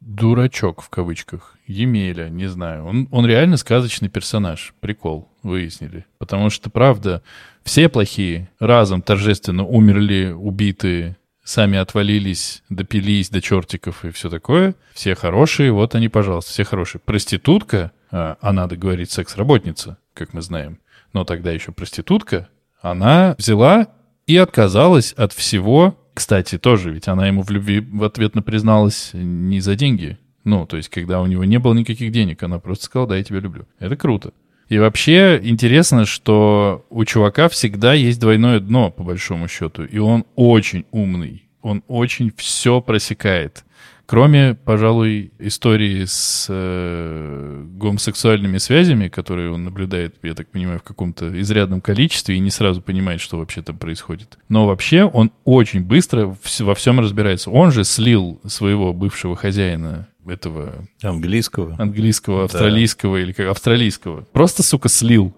[0.00, 1.56] дурачок в кавычках.
[1.66, 2.84] Емеля, не знаю.
[2.84, 4.74] Он, он реально сказочный персонаж.
[4.80, 6.06] Прикол, выяснили.
[6.18, 7.22] Потому что, правда,
[7.62, 11.16] все плохие разом торжественно умерли, убиты,
[11.48, 14.74] сами отвалились, допились до чертиков и все такое.
[14.92, 17.00] Все хорошие, вот они, пожалуйста, все хорошие.
[17.04, 20.78] Проститутка, а, а надо говорить секс-работница, как мы знаем,
[21.12, 22.48] но тогда еще проститутка,
[22.80, 23.88] она взяла
[24.26, 25.98] и отказалась от всего.
[26.18, 30.18] Кстати, тоже, ведь она ему в любви в ответно призналась не за деньги.
[30.42, 33.22] Ну, то есть, когда у него не было никаких денег, она просто сказала, да, я
[33.22, 33.66] тебя люблю.
[33.78, 34.32] Это круто.
[34.68, 39.84] И вообще интересно, что у чувака всегда есть двойное дно, по большому счету.
[39.84, 41.44] И он очень умный.
[41.62, 43.64] Он очень все просекает.
[44.08, 51.38] Кроме, пожалуй, истории с э, гомосексуальными связями, которые он наблюдает, я так понимаю, в каком-то
[51.38, 54.38] изрядном количестве и не сразу понимает, что вообще там происходит.
[54.48, 57.50] Но вообще он очень быстро во всем разбирается.
[57.50, 60.86] Он же слил своего бывшего хозяина этого...
[61.02, 61.76] Английского.
[61.78, 63.22] Английского, австралийского да.
[63.22, 64.22] или как австралийского.
[64.32, 65.36] Просто, сука, слил.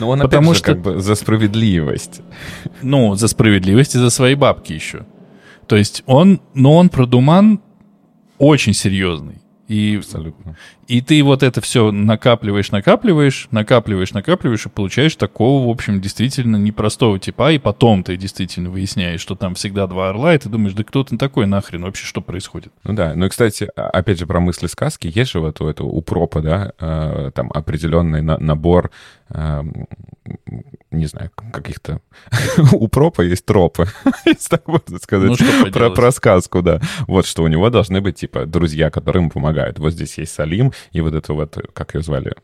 [0.00, 2.22] Но он Потому же, что как бы за справедливость.
[2.82, 5.06] Ну, за справедливость и за свои бабки еще.
[5.68, 7.60] То есть он, но он продуман
[8.38, 9.40] очень серьезный.
[9.68, 10.56] И, Абсолютно.
[10.88, 16.56] И ты вот это все накапливаешь, накапливаешь, накапливаешь, накапливаешь, и получаешь такого, в общем, действительно
[16.56, 20.72] непростого типа, и потом ты действительно выясняешь, что там всегда два орла, и ты думаешь,
[20.72, 22.72] да кто ты такой нахрен, вообще что происходит?
[22.84, 25.88] Ну да, ну и, кстати, опять же, про мысли сказки, есть же вот у этого,
[25.88, 28.90] у пропа, да, э, там определенный на, набор
[29.28, 29.62] э,
[30.90, 32.00] не знаю, каких-то...
[32.72, 33.86] у пропа есть тропы,
[34.24, 36.80] если так можно сказать, ну, про, про сказку, да.
[37.06, 39.78] Вот что у него должны быть, типа, друзья, которые ему помогают.
[39.78, 42.34] Вот здесь есть Салим, и вот это вот, как ее звали,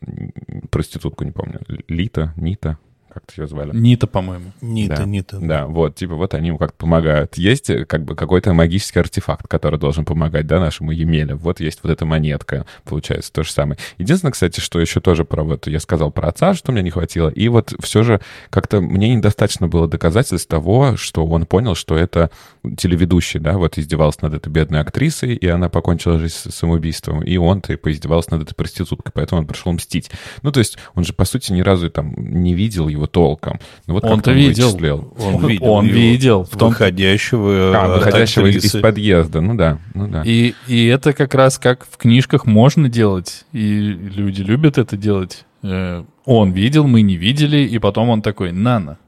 [0.71, 2.79] проститутку, не помню, Лита, Нита,
[3.15, 3.71] как-то ее звали.
[3.73, 4.53] Нита, по-моему.
[4.61, 5.05] Нита, да.
[5.05, 5.39] Нита.
[5.41, 7.39] Да, вот, типа, вот они ему как-то помогают.
[7.39, 11.37] Есть э, как бы какой-то магический артефакт, который должен помогать, да, нашему Емеле.
[11.37, 13.79] Вот есть вот эта монетка, получается, то же самое.
[13.99, 17.29] Единственное, кстати, что еще тоже про вот, я сказал про отца, что мне не хватило,
[17.29, 22.31] и вот все же как-то мне недостаточно было доказательств того, что он понял, что это
[22.77, 27.37] телеведущий, да, вот издевался над этой бедной актрисой, и она покончила жизнь с самоубийством, и
[27.37, 30.11] он-то поиздевался над этой проституткой, поэтому он пришел мстить.
[30.43, 33.59] Ну, то есть он же, по сути, ни разу там не видел его толком.
[33.87, 34.77] Ну, вот Он-то видел.
[35.19, 35.67] Он, он видел.
[35.67, 36.45] Он видел.
[36.45, 36.71] В том...
[36.71, 39.79] Выходящего А, выходящего из, из подъезда, ну да.
[39.95, 40.23] Ну, да.
[40.25, 45.45] И, и это как раз как в книжках можно делать, и люди любят это делать.
[45.63, 48.99] Э, он видел, мы не видели, и потом он такой, нано.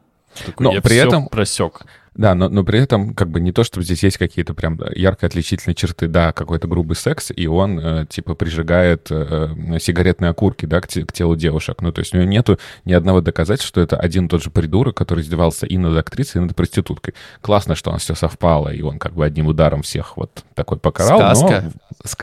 [0.45, 1.87] Такой, Но при этом просек.
[2.17, 5.27] Да, но, но при этом как бы не то, чтобы здесь есть какие-то прям ярко
[5.27, 6.09] отличительные черты.
[6.09, 11.13] Да, какой-то грубый секс, и он э, типа прижигает э, сигаретные окурки, да, к, к
[11.13, 11.83] телу девушек.
[11.83, 14.51] Ну, то есть у него нету ни одного доказательства, что это один и тот же
[14.51, 17.15] придурок, который издевался и над актрисой, и над проституткой.
[17.41, 20.79] Классно, что у нас все совпало, и он как бы одним ударом всех вот такой
[20.79, 21.19] покарал.
[21.19, 21.65] Сказка.
[21.65, 21.73] Но...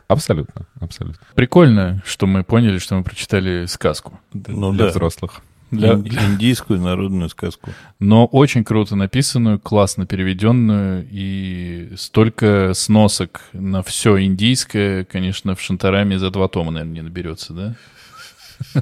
[0.08, 1.22] Абсолютно, абсолютно.
[1.36, 4.92] Прикольно, что мы поняли, что мы прочитали сказку ну, для да.
[4.92, 5.42] взрослых.
[5.78, 5.94] Для...
[5.94, 7.72] Индийскую народную сказку.
[8.00, 16.20] Но очень круто написанную, классно переведенную, и столько сносок на все индийское, конечно, в Шантараме
[16.20, 17.76] за два тома, наверное, не наберется, да?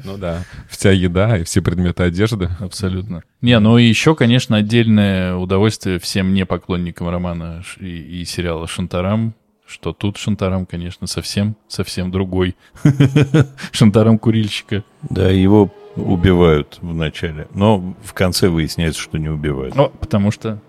[0.04, 2.50] Ну да, вся еда и все предметы одежды.
[2.60, 3.24] Абсолютно.
[3.42, 9.34] Не, ну и еще, конечно, отдельное удовольствие всем не поклонникам романа и, и сериала «Шантарам»,
[9.66, 12.56] что тут Шантарам, конечно, совсем, совсем другой.
[13.72, 14.84] Шантарам курильщика.
[15.10, 19.76] Да, его убивают в начале, но в конце выясняется, что не убивают.
[19.76, 20.60] Ну, потому что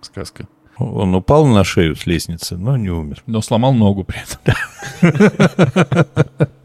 [0.00, 0.48] сказка.
[0.78, 3.22] Он упал на шею с лестницы, но не умер.
[3.26, 4.38] Но сломал ногу при этом.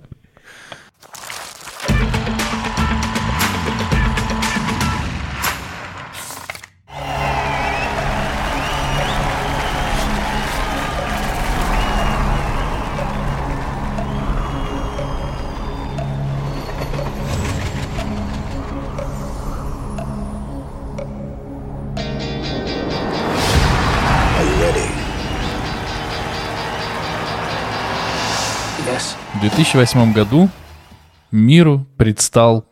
[29.55, 30.49] 2008 году
[31.31, 32.67] миру предстал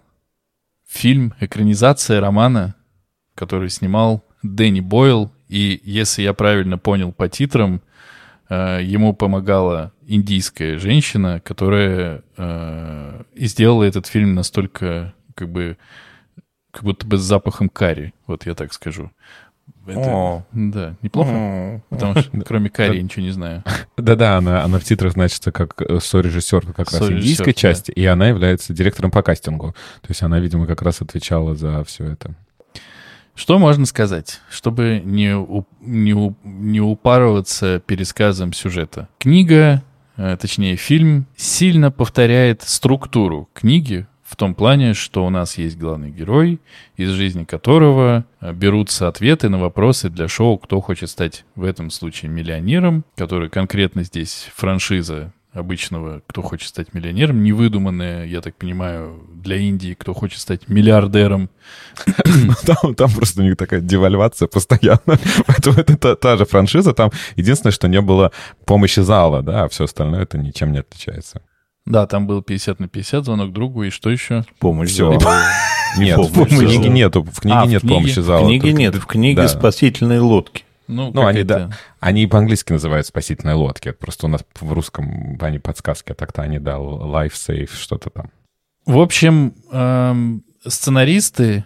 [0.88, 2.74] фильм, экранизация романа,
[3.36, 5.32] который снимал Дэнни Бойл.
[5.48, 7.84] И, если я правильно понял по титрам,
[8.50, 15.78] э, ему помогала индийская женщина, которая э, и сделала этот фильм настолько, как бы,
[16.72, 19.12] как будто бы с запахом карри, вот я так скажу.
[19.86, 20.46] Это.
[20.52, 21.82] Да, неплохо.
[21.90, 23.64] Потому что кроме Кари я ничего не знаю.
[23.98, 28.28] Да-да, она, она в титрах значится как э, сорежиссер как раз индийской части, и она
[28.28, 29.76] является директором по кастингу.
[30.02, 32.34] То есть она, видимо, как раз отвечала за все это.
[33.36, 35.34] Что можно сказать, чтобы не,
[35.82, 39.08] не, не упарываться пересказом сюжета?
[39.20, 39.84] Книга
[40.18, 46.10] э, точнее фильм, сильно повторяет структуру книги в том плане, что у нас есть главный
[46.10, 46.62] герой,
[46.96, 51.92] из жизни которого э, берутся ответы на вопросы для шоу «Кто хочет стать в этом
[51.92, 59.22] случае миллионером», который конкретно здесь франшиза обычного, кто хочет стать миллионером, невыдуманная, я так понимаю,
[59.34, 61.50] для Индии, кто хочет стать миллиардером.
[62.66, 65.02] Там, там просто у них такая девальвация постоянно.
[65.46, 66.94] Поэтому это та, та же франшиза.
[66.94, 68.32] Там единственное, что не было
[68.66, 71.42] помощи зала, да, а все остальное это ничем не отличается.
[71.86, 74.44] Да, там был 50 на 50, звонок другу, и что еще?
[74.60, 75.18] Помощь Все.
[75.20, 75.42] зала.
[75.98, 76.88] Нет, в книге зала.
[76.94, 77.96] нету, в книге А, в нет книге?
[77.96, 78.46] помощи В зала.
[78.48, 79.48] книге Только- нет, в книге да.
[79.50, 80.64] спасительные лодки.
[80.88, 81.70] Ну, Ну, они, да,
[82.00, 83.90] они по-английски называют спасительные лодки.
[83.90, 88.10] Это просто у нас в русском они подсказки, а так-то они, да, life safe, что-то
[88.10, 88.30] там.
[88.86, 91.66] В общем, эм, сценаристы,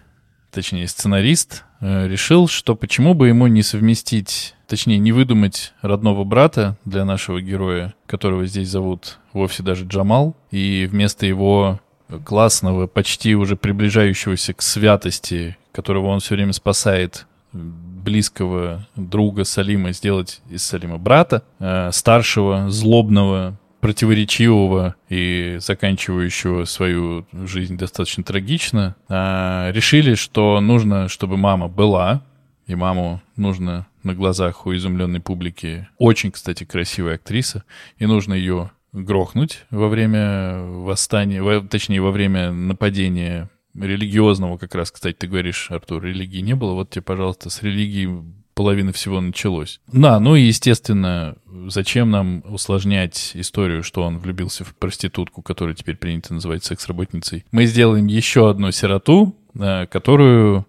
[0.52, 6.78] точнее, сценарист э, решил, что почему бы ему не совместить, точнее, не выдумать родного брата
[6.86, 11.80] для нашего героя, которого здесь зовут вовсе даже Джамал, и вместо его
[12.24, 20.42] классного, почти уже приближающегося к святости, которого он все время спасает, близкого друга Салима сделать
[20.50, 30.16] из Салима брата, э, старшего, злобного, противоречивого и заканчивающего свою жизнь достаточно трагично, а, решили,
[30.16, 32.24] что нужно, чтобы мама была,
[32.66, 35.88] и маму нужно на глазах у изумленной публики.
[36.00, 37.64] Очень, кстати, красивая актриса,
[38.00, 44.92] и нужно ее грохнуть во время восстания, во- точнее, во время нападения религиозного, как раз,
[44.92, 48.24] кстати, ты говоришь, Артур, религии не было, вот тебе, пожалуйста, с религией
[48.54, 49.82] половина всего началось.
[49.92, 51.36] Да, ну и, естественно,
[51.68, 57.46] зачем нам усложнять историю, что он влюбился в проститутку, которую теперь принято называть секс-работницей.
[57.52, 60.66] Мы сделаем еще одну сироту, э, которую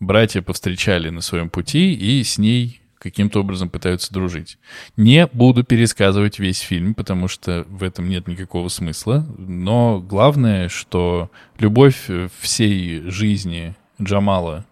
[0.00, 4.56] братья повстречали на своем пути и с ней каким-то образом пытаются дружить.
[4.96, 11.30] Не буду пересказывать весь фильм, потому что в этом нет никакого смысла, но главное, что
[11.58, 14.64] любовь э, всей жизни Джамала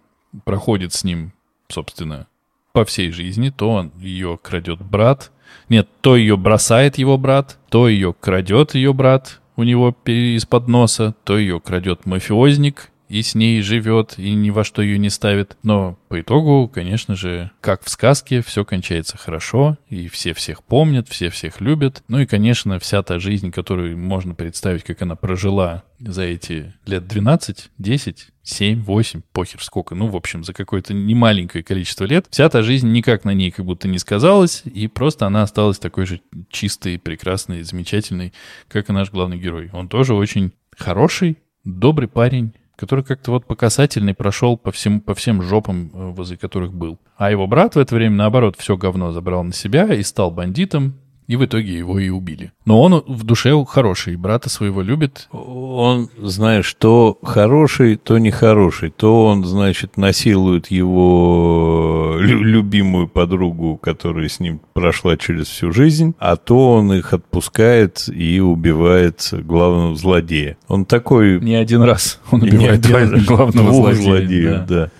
[0.44, 1.32] проходит с ним,
[1.68, 2.26] собственно,
[2.72, 5.30] по всей жизни, то он ее крадет брат,
[5.68, 11.14] нет, то ее бросает его брат, то ее крадет ее брат у него из-под носа,
[11.24, 15.58] то ее крадет мафиозник и с ней живет, и ни во что ее не ставит.
[15.62, 21.10] Но по итогу, конечно же, как в сказке, все кончается хорошо, и все всех помнят,
[21.10, 22.02] все всех любят.
[22.08, 27.06] Ну и, конечно, вся та жизнь, которую можно представить, как она прожила за эти лет
[27.06, 32.48] 12, 10, 7, 8, похер сколько, ну, в общем, за какое-то немаленькое количество лет, вся
[32.48, 36.22] та жизнь никак на ней как будто не сказалась, и просто она осталась такой же
[36.48, 38.32] чистой, прекрасной, замечательной,
[38.68, 39.68] как и наш главный герой.
[39.74, 45.14] Он тоже очень хороший, добрый парень, который как-то вот по касательной прошел по всем, по
[45.14, 46.98] всем жопам, э, возле которых был.
[47.16, 50.94] А его брат в это время, наоборот, все говно забрал на себя и стал бандитом,
[51.26, 52.52] и в итоге его и убили.
[52.64, 55.28] Но он в душе хороший, брата своего любит.
[55.30, 58.90] Он, знаешь, то хороший, то нехороший.
[58.90, 66.14] То он, значит, насилует его лю- любимую подругу, которая с ним прошла через всю жизнь,
[66.18, 70.56] а то он их отпускает и убивает главного злодея.
[70.68, 71.40] Он такой...
[71.40, 74.02] Не один раз он не убивает один главного злодея.
[74.02, 74.66] злодеев, да.
[74.66, 74.90] да.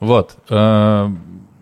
[0.00, 0.36] Вот.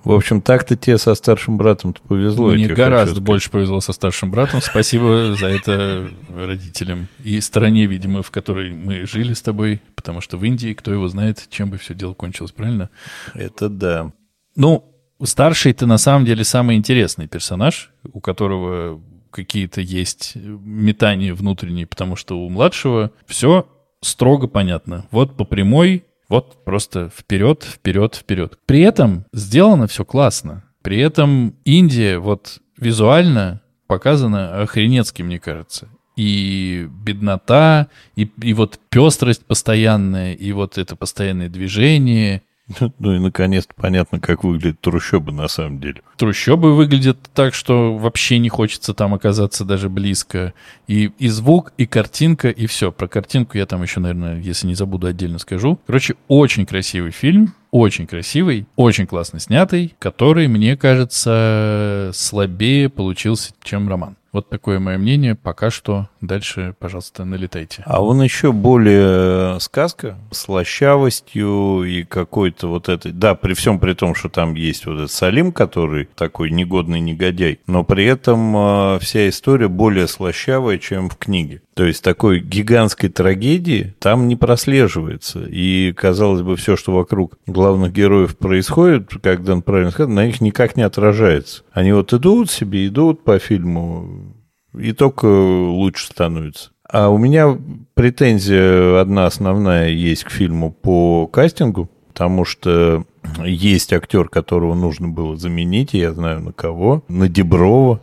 [0.07, 2.51] В общем, так-то тебе со старшим братом-то повезло.
[2.51, 4.63] Мне гораздо больше повезло со старшим братом.
[4.63, 7.09] Спасибо за это родителям.
[7.25, 11.09] И стране, видимо, в которой мы жили с тобой, потому что в Индии, кто его
[11.09, 12.89] знает, чем бы все дело кончилось, правильно?
[13.35, 14.13] Это да.
[14.55, 14.85] Ну,
[15.25, 19.03] старший ты на самом деле самый интересный персонаж, у которого
[19.33, 23.67] какие-то есть метания внутренние, потому что у младшего все
[24.03, 25.09] строго понятно.
[25.11, 28.59] Вот по прямой, вот просто вперед, вперед, вперед.
[28.66, 30.64] При этом сделано все классно.
[30.83, 35.89] При этом Индия вот визуально показана охренецки, мне кажется.
[36.16, 42.43] И беднота, и, и вот пестрость постоянная, и вот это постоянное движение,
[42.99, 46.03] Ну и наконец-то понятно, как выглядит трущоба на самом деле.
[46.17, 50.53] трущобы выглядят так, что вообще не хочется там оказаться даже близко.
[50.87, 52.93] И, и звук, и картинка, и все.
[52.93, 55.79] Про картинку я там еще, наверное, если не забуду, отдельно скажу.
[55.87, 63.89] Короче, очень красивый фильм, очень красивый, очень классно снятый, который, мне кажется, слабее получился, чем
[63.89, 64.17] роман.
[64.33, 65.35] Вот такое мое мнение.
[65.35, 67.83] Пока что дальше, пожалуйста, налетайте.
[67.87, 73.12] А он еще более э, сказка, слащавостью и какой-то вот этой...
[73.12, 77.61] Да, при всем при том, что там есть вот этот Салим, который такой негодный негодяй,
[77.66, 81.62] но при этом э, вся история более слащавая, чем в книге.
[81.77, 85.45] То есть такой гигантской трагедии там не прослеживается.
[85.47, 90.41] И, казалось бы, все, что вокруг главных героев происходит, как Дэн правильно сказал, на них
[90.41, 91.64] никак не отражается.
[91.72, 94.36] Они вот идут себе, идут по фильму,
[94.77, 96.70] и только лучше становится.
[96.89, 97.59] А у меня
[97.95, 103.05] претензия одна основная есть к фильму по кастингу, потому что
[103.45, 108.01] есть актер, которого нужно было заменить, я знаю на кого, на Деброва.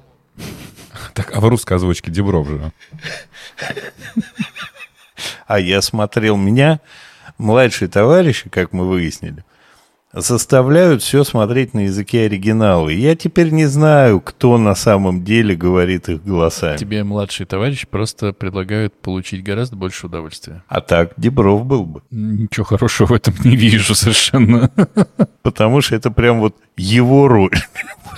[1.14, 2.72] Так, а в русской озвучке Дебров же.
[5.48, 6.80] А я смотрел меня,
[7.38, 9.44] младшие товарищи, как мы выяснили,
[10.14, 12.90] заставляют все смотреть на языке оригинала.
[12.90, 16.78] И я теперь не знаю, кто на самом деле говорит их голосами.
[16.78, 20.64] Тебе младшие товарищи просто предлагают получить гораздо больше удовольствия.
[20.68, 22.02] А так Дебров был бы.
[22.12, 24.72] Ничего хорошего в этом не вижу совершенно.
[25.42, 27.58] Потому что это прям вот его роль.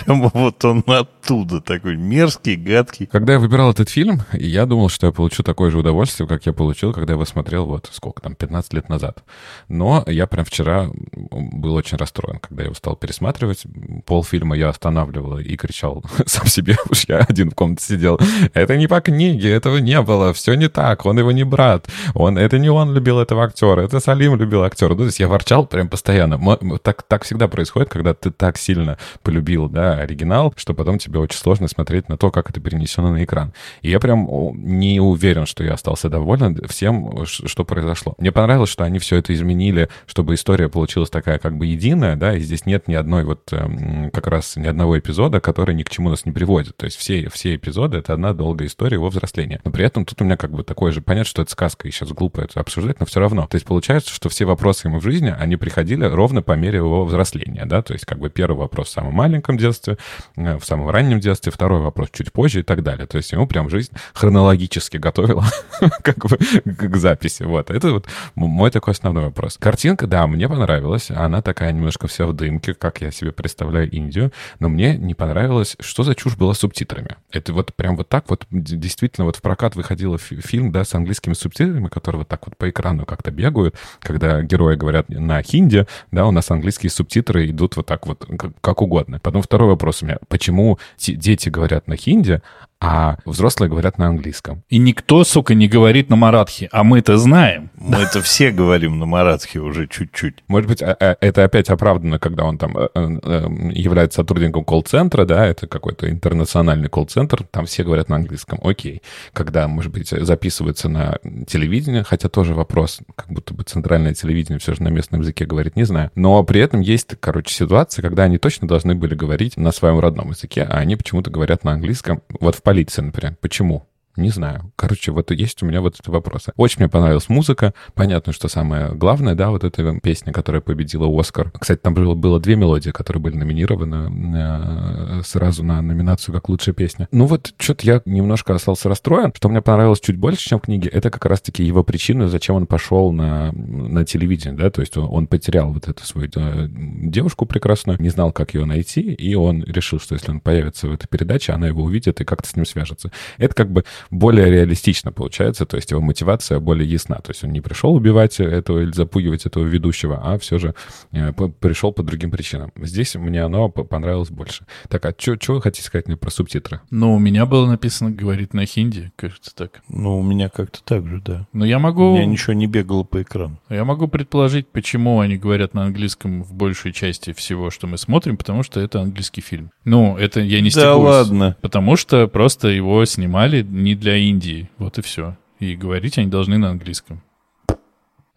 [0.04, 3.06] Прямо вот он оттуда такой мерзкий, гадкий.
[3.06, 6.54] Когда я выбирал этот фильм, я думал, что я получу такое же удовольствие, как я
[6.54, 9.24] получил, когда его смотрел вот сколько там, 15 лет назад.
[9.68, 13.64] Но я прям вчера был очень расстроен, когда я его стал пересматривать.
[14.06, 18.20] Полфильма я останавливал и кричал сам себе, уж я один в комнате сидел.
[18.54, 21.88] Это не по книге, этого не было, все не так, он его не брат.
[22.14, 24.89] Он, это не он любил этого актера, это Салим любил актера.
[24.89, 26.39] Ну, то есть я ворчал прям постоянно.
[26.80, 31.38] Так, так всегда происходит, когда ты так сильно полюбил, да, оригинал, что потом тебе очень
[31.38, 33.54] сложно смотреть на то, как это перенесено на экран.
[33.82, 38.16] И я прям не уверен, что я остался доволен всем, что произошло.
[38.18, 42.36] Мне понравилось, что они все это изменили, чтобы история получилась такая как бы единая, да,
[42.36, 45.90] и здесь нет ни одной вот эм, как раз ни одного эпизода, который ни к
[45.90, 46.76] чему нас не приводит.
[46.78, 49.60] То есть все, все эпизоды— это одна долгая история его взросления.
[49.64, 51.92] Но при этом тут у меня как бы такое же, понятно, что это сказка, и
[51.92, 53.48] сейчас глупо это обсуждать, но все равно.
[53.48, 57.06] То есть получается, что все вопросы ему в жизни, они приходили ровно по мере его
[57.06, 59.98] взросления, да, то есть как бы первый вопрос в самом маленьком детстве, детстве,
[60.36, 63.08] э, в самом раннем детстве, второй вопрос чуть позже и так далее.
[63.08, 65.46] То есть ему прям жизнь хронологически готовила
[66.02, 67.44] как бы к записи.
[67.44, 69.58] Вот, это вот мой такой основной вопрос.
[69.58, 71.12] Картинка, да, мне понравилась.
[71.12, 74.32] Она такая немножко вся в дымке, как я себе представляю Индию.
[74.60, 77.16] Но мне не понравилось, что за чушь была с субтитрами.
[77.32, 81.34] Это вот прям вот так вот действительно вот в прокат выходил фильм, да, с английскими
[81.34, 86.26] субтитрами, которые вот так вот по экрану как-то бегают, когда герои говорят на хинди, да,
[86.26, 88.28] у нас английские субтитры идут вот так вот
[88.62, 89.20] как угодно.
[89.20, 90.18] Потом второй вопрос у меня.
[90.28, 92.41] Почему дети говорят на хинди,
[92.80, 94.64] а взрослые говорят на английском.
[94.70, 97.70] И никто, сука, не говорит на маратхе, а мы-то знаем.
[97.76, 100.44] Мы это все говорим на маратхе уже чуть-чуть.
[100.48, 105.26] Может быть, а, а, это опять оправдано, когда он там э, э, является сотрудником колл-центра,
[105.26, 109.02] да, это какой-то интернациональный колл-центр, там все говорят на английском, окей.
[109.34, 111.18] Когда, может быть, записывается на
[111.48, 115.76] телевидение, хотя тоже вопрос, как будто бы центральное телевидение все же на местном языке говорит,
[115.76, 116.12] не знаю.
[116.16, 120.32] Но при этом есть, короче, ситуация, когда они точно должны были говорить на своем родном
[120.32, 122.22] языке, а они почему-то говорят на английском.
[122.40, 123.38] Вот в полиции, например.
[123.39, 123.88] Почему?
[124.16, 124.72] Не знаю.
[124.76, 126.53] Короче, вот есть у меня вот эти вопросы.
[126.55, 127.74] Очень мне понравилась музыка.
[127.93, 131.51] Понятно, что самое главное, да, вот эта песня, которая победила Оскар.
[131.51, 136.74] Кстати, там было, было две мелодии, которые были номинированы э, сразу на номинацию как лучшая
[136.74, 137.07] песня.
[137.11, 139.34] Ну вот, что-то я немножко остался расстроен.
[139.36, 142.68] Что мне понравилось чуть больше, чем в книге, это как раз-таки его причины, зачем он
[142.68, 147.45] пошел на, на телевидение, да, то есть он, он потерял вот эту свою да, девушку
[147.45, 151.07] прекрасную, не знал, как ее найти, и он решил, что если он появится в этой
[151.07, 153.11] передаче, она его увидит и как-то с ним свяжется.
[153.38, 157.18] Это как бы более реалистично получается, то есть его мотивация более ясна.
[157.18, 160.76] То есть он не пришел убивать этого или запугивать этого ведущего, а все же
[161.12, 162.72] э, пришел по другим причинам.
[162.78, 164.66] Здесь мне оно понравилось больше.
[164.89, 166.82] Так, а что вы хотите сказать мне про субтитры?
[166.89, 169.82] Ну, у меня было написано, говорит на хинди, кажется так.
[169.88, 171.47] Ну, у меня как-то так же, да.
[171.53, 172.12] Но я могу...
[172.12, 173.60] У меня ничего не бегало по экрану.
[173.70, 178.38] Я могу предположить, почему они говорят на английском в большей части всего, что мы смотрим,
[178.38, 179.72] потому что это английский фильм.
[179.84, 180.86] Ну, это я не стебусь.
[180.86, 181.58] Да ладно.
[181.62, 184.70] Потому что просто его снимали не для Индии.
[184.78, 185.38] Вот и все.
[185.60, 187.22] И говорить они должны на английском.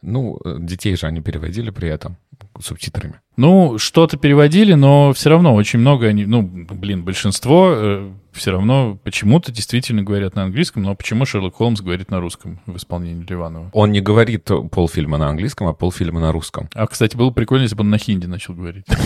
[0.01, 2.17] Ну, э, детей же они переводили при этом
[2.61, 3.21] субтитрами.
[3.37, 8.99] Ну, что-то переводили, но все равно очень много они, ну, блин, большинство э, все равно
[9.05, 13.71] почему-то действительно говорят на английском, но почему Шерлок Холмс говорит на русском в исполнении Ливанова?
[13.73, 16.69] Он не говорит полфильма на английском, а полфильма на русском.
[16.75, 18.87] А, кстати, было прикольно, если бы он на хинди начал говорить.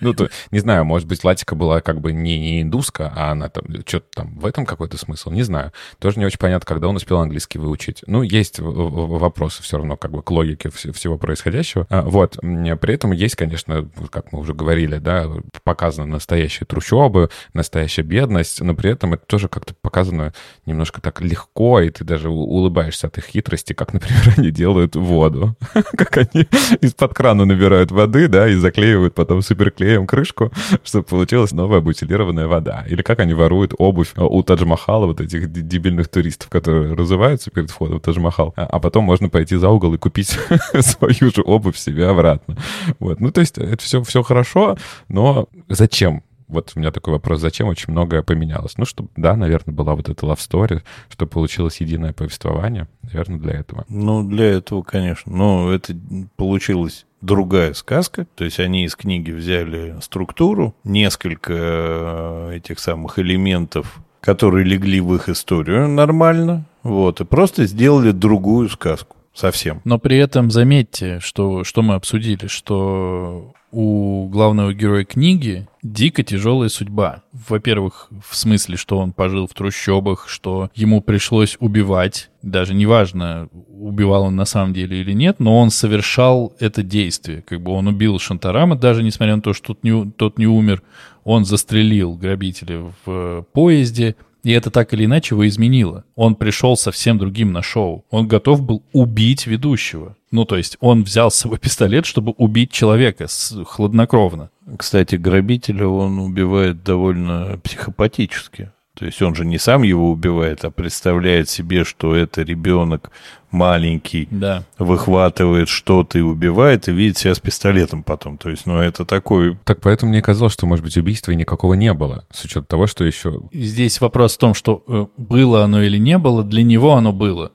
[0.00, 3.48] Ну, то, не знаю, может быть, Латика была как бы не, не индуска, а она
[3.48, 5.72] там, что-то там, в этом какой-то смысл, не знаю.
[5.98, 8.02] Тоже не очень понятно, когда он успел английский выучить.
[8.06, 11.86] Ну, есть вопросы все равно как бы к логике всего происходящего.
[11.90, 15.28] А, вот, при этом есть, конечно, как мы уже говорили, да,
[15.62, 20.32] показаны настоящие трущобы, настоящая бедность, бедность, но при этом это тоже как-то показано
[20.66, 25.56] немножко так легко, и ты даже улыбаешься от их хитрости, как, например, они делают воду.
[25.96, 26.46] Как они
[26.80, 30.50] из-под крана набирают воды, да, и заклеивают потом суперклеем крышку,
[30.84, 32.84] чтобы получилась новая бутилированная вода.
[32.88, 37.98] Или как они воруют обувь у Тадж-Махала, вот этих дебильных туристов, которые разуваются перед входом
[37.98, 40.38] в Тадж-Махал, а, а потом можно пойти за угол и купить
[40.80, 42.56] свою же обувь себе обратно.
[42.98, 43.20] Вот.
[43.20, 44.76] Ну, то есть это все, все хорошо,
[45.08, 46.22] но зачем?
[46.52, 48.76] Вот у меня такой вопрос, зачем очень многое поменялось?
[48.76, 53.54] Ну, чтобы, да, наверное, была вот эта love story, чтобы получилось единое повествование, наверное, для
[53.54, 53.84] этого.
[53.88, 55.32] Ну, для этого, конечно.
[55.32, 55.96] Но это
[56.36, 58.26] получилось другая сказка.
[58.34, 65.14] То есть они из книги взяли структуру, несколько э, этих самых элементов, которые легли в
[65.14, 69.16] их историю нормально, вот, и просто сделали другую сказку.
[69.34, 69.80] Совсем.
[69.84, 76.68] Но при этом заметьте, что, что мы обсудили, что у главного героя книги дико тяжелая
[76.68, 77.22] судьба.
[77.32, 82.30] Во-первых, в смысле, что он пожил в трущобах, что ему пришлось убивать.
[82.42, 87.42] Даже неважно, убивал он на самом деле или нет, но он совершал это действие.
[87.42, 90.82] Как бы он убил Шантарама, даже несмотря на то, что тот не, тот не умер.
[91.24, 96.04] Он застрелил грабителя в поезде, и это так или иначе его изменило.
[96.16, 98.04] Он пришел совсем другим на шоу.
[98.10, 100.16] Он готов был убить ведущего.
[100.30, 103.26] Ну, то есть он взял с собой пистолет, чтобы убить человека
[103.66, 104.50] хладнокровно.
[104.76, 108.70] Кстати, грабителя он убивает довольно психопатически.
[108.94, 113.10] То есть он же не сам его убивает, а представляет себе, что это ребенок
[113.52, 114.64] маленький, да.
[114.78, 118.38] выхватывает что-то и убивает, и видит себя с пистолетом потом.
[118.38, 119.58] То есть, ну, это такой...
[119.64, 123.04] Так поэтому мне казалось, что, может быть, убийства никакого не было, с учетом того, что
[123.04, 123.40] еще...
[123.52, 127.52] Здесь вопрос в том, что э, было оно или не было, для него оно было.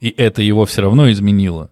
[0.00, 1.70] И это его все равно изменило.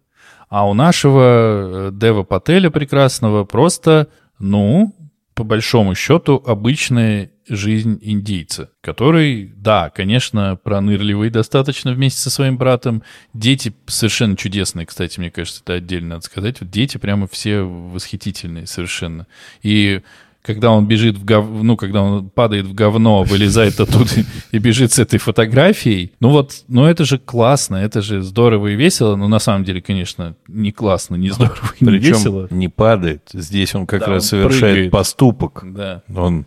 [0.49, 4.09] А у нашего э, Дева Пателя прекрасного просто,
[4.39, 4.95] ну,
[5.35, 13.03] по большому счету, обычная жизнь индейца, который, да, конечно, пронырливый достаточно вместе со своим братом.
[13.32, 16.59] Дети совершенно чудесные, кстати, мне кажется, это отдельно надо сказать.
[16.61, 19.26] Дети прямо все восхитительные совершенно.
[19.62, 20.03] И
[20.45, 21.47] когда он бежит в гов...
[21.62, 24.11] ну, когда он падает в говно, вылезает оттуда
[24.53, 26.12] и бежит с этой фотографией.
[26.20, 29.80] Ну вот, ну это же классно, это же здорово и весело, но на самом деле,
[29.80, 32.49] конечно, не классно, не здорово и не Причем весело.
[32.51, 33.22] не падает.
[33.32, 34.90] Здесь он как Да, раз он совершает прыгает.
[34.92, 35.62] поступок.
[35.64, 36.03] Да.
[36.14, 36.45] Он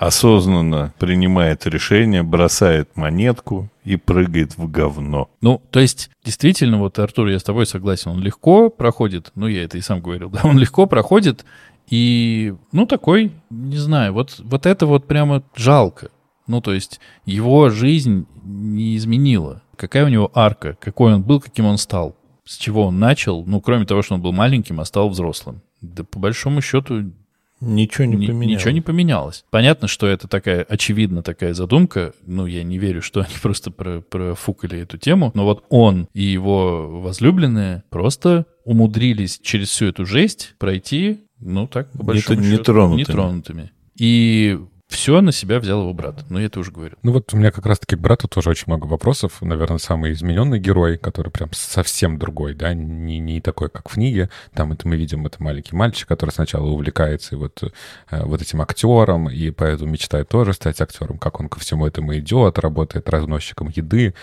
[0.00, 5.28] осознанно принимает решение, бросает монетку и прыгает в говно.
[5.42, 9.62] Ну, то есть, действительно, вот, Артур, я с тобой согласен, он легко проходит, ну, я
[9.62, 11.44] это и сам говорил, да, он легко проходит,
[11.90, 16.10] и, ну, такой, не знаю, вот, вот это вот прямо жалко.
[16.46, 19.62] Ну, то есть, его жизнь не изменила.
[19.76, 23.60] Какая у него арка, какой он был, каким он стал, с чего он начал, ну,
[23.60, 25.62] кроме того, что он был маленьким, а стал взрослым.
[25.80, 27.12] Да, по большому счету,
[27.60, 28.46] Ничего не поменялось.
[28.46, 29.44] Ничего не поменялось.
[29.50, 32.14] Понятно, что это такая, очевидно, такая задумка.
[32.24, 35.30] Ну, я не верю, что они просто про, профукали эту тему.
[35.34, 41.90] Но вот он и его возлюбленные просто умудрились через всю эту жесть пройти, ну, так,
[41.92, 43.00] по большому счету, нетронутыми.
[43.00, 43.72] нетронутыми.
[43.96, 44.58] И
[44.90, 46.24] все на себя взял его брат.
[46.28, 46.98] Ну, я это уже говорил.
[47.02, 49.40] Ну вот у меня как раз-таки к брату тоже очень много вопросов.
[49.40, 54.30] Наверное, самый измененный герой, который прям совсем другой, да, не, не такой, как в книге.
[54.52, 58.60] Там это мы видим, это маленький мальчик, который сначала увлекается и вот, э, вот этим
[58.60, 63.68] актером, и поэтому мечтает тоже стать актером, как он ко всему этому идет, работает разносчиком
[63.68, 64.14] еды,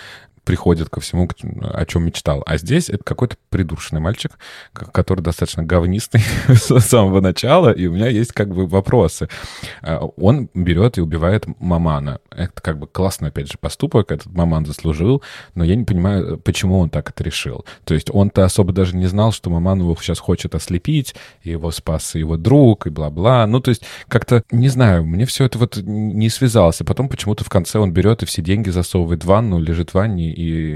[0.48, 1.28] приходит ко всему,
[1.62, 2.42] о чем мечтал.
[2.46, 4.40] А здесь это какой-то придуршенный мальчик,
[4.72, 9.28] который достаточно говнистый с самого начала, и у меня есть как бы вопросы.
[9.82, 12.22] А, Он берет и убивает мамана.
[12.32, 15.22] Это как бы классный, опять же, поступок, этот маман заслужил,
[15.54, 17.66] но я не понимаю, почему он так это решил.
[17.84, 21.72] То есть он-то особо даже не знал, что маман его сейчас хочет ослепить, и его
[21.72, 23.46] спас его друг, и бла-бла.
[23.48, 26.80] Ну, то есть как-то, не знаю, мне все это вот не связалось.
[26.80, 29.96] А потом почему-то в конце он берет и все деньги засовывает в ванну, лежит в
[29.96, 30.76] ванне и,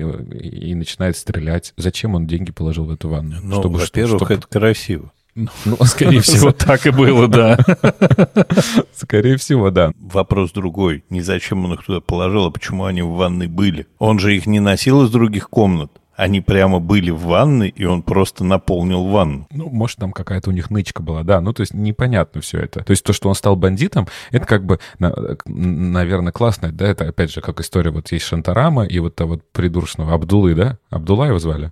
[0.69, 1.73] и начинает стрелять.
[1.77, 3.35] Зачем он деньги положил в эту ванну?
[3.43, 5.11] Ну, Чтобы что- во-первых, чтобы- это красиво.
[5.35, 5.47] Ну,
[5.85, 7.57] скорее всего, так и было, да.
[8.95, 9.93] Скорее всего, да.
[9.99, 11.03] Вопрос другой.
[11.09, 13.87] Не зачем он их туда положил, а почему они в ванной были.
[13.99, 15.91] Он же их не носил из других комнат.
[16.15, 19.47] Они прямо были в ванной, и он просто наполнил ванну.
[19.51, 21.41] Ну, может, там какая-то у них нычка была, да.
[21.41, 22.83] Ну, то есть непонятно все это.
[22.83, 25.13] То есть то, что он стал бандитом, это как бы, на-
[25.45, 29.43] наверное, классно, да, это опять же как история, вот есть Шантарама и вот того вот
[29.53, 30.77] придуршного Абдулы, да?
[30.89, 31.71] Абдулла его звали?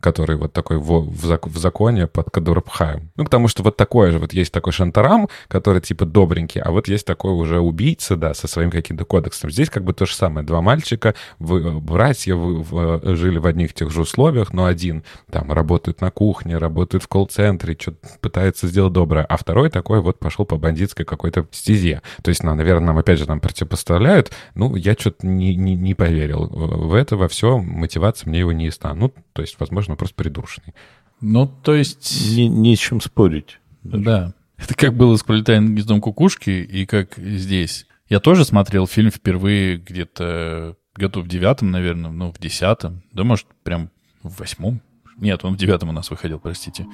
[0.00, 3.10] Который вот такой в, в, зак- в законе под Кадурабхаем.
[3.16, 6.88] Ну, потому что вот такое же, вот есть такой Шантарам, который типа добренький, а вот
[6.88, 9.50] есть такой уже убийца, да, со своим каким-то кодексом.
[9.50, 10.46] Здесь как бы то же самое.
[10.46, 15.52] Два мальчика, вы, братья вы, в- жили в одних тех же условиях, но один там
[15.52, 20.44] работает на кухне, работает в колл-центре, что-то пытается сделать доброе, а второй такой вот пошел
[20.44, 22.02] по бандитской какой-то стезе.
[22.22, 24.30] То есть, ну, наверное, нам опять же там противопоставляют.
[24.54, 27.58] Ну, я что-то не, не, не поверил в это, во все.
[27.58, 28.94] Мотивация мне его не ясна.
[28.94, 30.74] Ну, то есть, возможно, просто придуршенный.
[31.20, 32.34] Ну, то есть...
[32.36, 33.60] Не, не с чем спорить.
[33.82, 34.32] Да.
[34.56, 37.86] Это как было с «Пролетаем гнездом кукушки» и как здесь.
[38.08, 43.02] Я тоже смотрел фильм впервые где-то году в девятом, наверное, ну, в десятом.
[43.12, 43.90] Да, может, прям
[44.22, 44.82] в восьмом.
[45.16, 46.86] Нет, он в девятом у нас выходил, простите.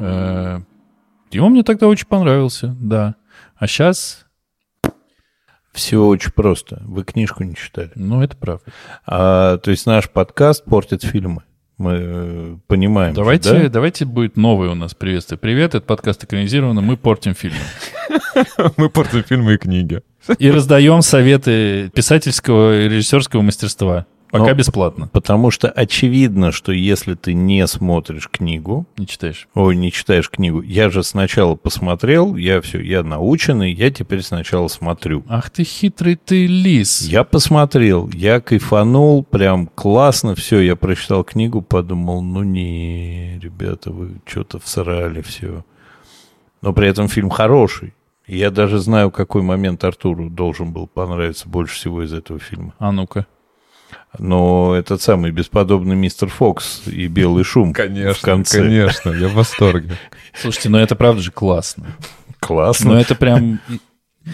[0.00, 0.60] Э,
[1.30, 3.14] И он мне тогда очень понравился, да.
[3.56, 4.26] А сейчас
[5.72, 6.80] Все очень просто.
[6.84, 7.90] Вы книжку не читали.
[7.96, 8.64] Ну, это правда.
[9.06, 11.42] А, то есть наш подкаст портит фильмы.
[11.76, 13.14] Мы э, понимаем.
[13.14, 13.68] Давайте, да?
[13.68, 15.38] давайте будет новый у нас приветствие.
[15.38, 17.58] Привет, это подкаст экранизировано, мы портим фильмы.
[18.76, 20.02] Мы портим фильмы и книги.
[20.38, 24.06] И раздаем советы писательского и режиссерского мастерства.
[24.30, 25.08] Пока Но- бесплатно.
[25.12, 29.46] Потому что очевидно, что если ты не смотришь книгу, Не читаешь.
[29.54, 34.66] ой, не читаешь книгу, я же сначала посмотрел, я все, я наученный, я теперь сначала
[34.68, 35.22] смотрю.
[35.28, 37.02] Ах ты хитрый ты лис.
[37.02, 44.16] Я посмотрел, я кайфанул, прям классно, все, я прочитал книгу, подумал, ну не, ребята, вы
[44.26, 45.64] что-то всрали все.
[46.60, 47.94] Но при этом фильм хороший.
[48.26, 52.72] Я даже знаю, какой момент Артуру должен был понравиться больше всего из этого фильма.
[52.78, 53.26] А ну-ка.
[54.18, 58.58] Но этот самый бесподобный мистер Фокс и белый шум в Конечно, конце.
[58.62, 59.96] конечно, я в восторге.
[60.40, 61.86] Слушайте, ну это правда же классно.
[62.40, 62.92] Классно.
[62.92, 63.60] Ну это прям...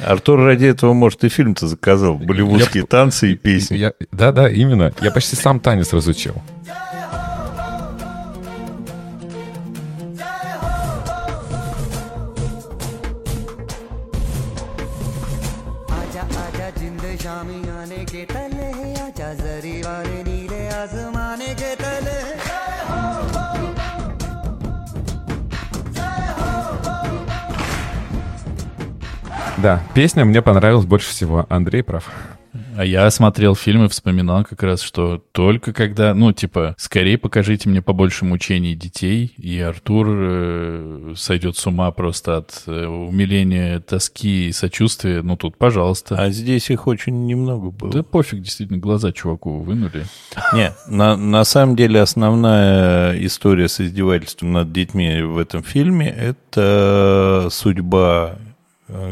[0.06, 2.14] Артур ради этого, может, и фильм-то заказал.
[2.16, 3.76] Болливудские танцы и песни.
[3.76, 4.92] Я- Да-да, именно.
[5.00, 6.34] Я почти сам танец разучил.
[29.62, 31.44] Да, песня мне понравилась больше всего.
[31.50, 32.10] Андрей прав.
[32.76, 37.68] А я смотрел фильм и вспоминал как раз, что только когда, ну, типа, скорее покажите
[37.68, 44.48] мне побольше мучений детей, и Артур э, сойдет с ума просто от э, умиления, тоски
[44.48, 46.16] и сочувствия, ну, тут, пожалуйста.
[46.16, 47.92] А здесь их очень немного было.
[47.92, 50.06] Да пофиг, действительно, глаза чуваку вынули.
[50.54, 57.48] Не, на, на самом деле основная история с издевательством над детьми в этом фильме– это
[57.50, 58.49] судьба э,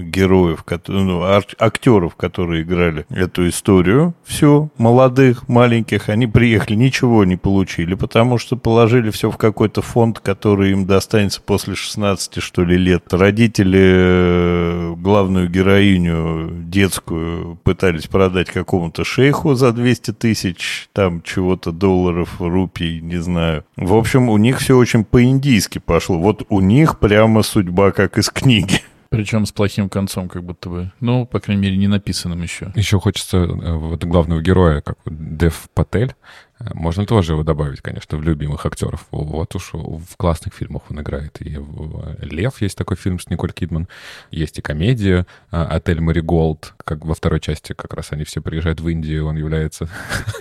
[0.01, 1.23] героев, кото- ну,
[1.59, 8.57] актеров, которые играли эту историю, всю, молодых, маленьких, они приехали, ничего не получили, потому что
[8.57, 13.05] положили все в какой-то фонд, который им достанется после 16, что ли, лет.
[13.13, 22.37] Родители э, главную героиню детскую пытались продать какому-то шейху за 200 тысяч, там чего-то долларов,
[22.41, 23.65] рупий, не знаю.
[23.77, 26.19] В общем, у них все очень по-индийски пошло.
[26.19, 28.81] Вот у них прямо судьба как из книги.
[29.11, 30.93] Причем с плохим концом, как будто бы.
[31.01, 32.73] Ну, по крайней мере, не написанным еще.
[32.75, 36.15] Еще хочется э, вот главного героя, как Дев Патель.
[36.61, 39.07] Э, Можно тоже его добавить, конечно, в любимых актеров.
[39.11, 41.41] Вот уж в классных фильмах он играет.
[41.41, 43.89] И в «Лев» есть такой фильм с Николь Кидман.
[44.31, 46.75] Есть и комедия э, «Отель Мариголд».
[46.85, 49.89] Как во второй части как раз они все приезжают в Индию, он является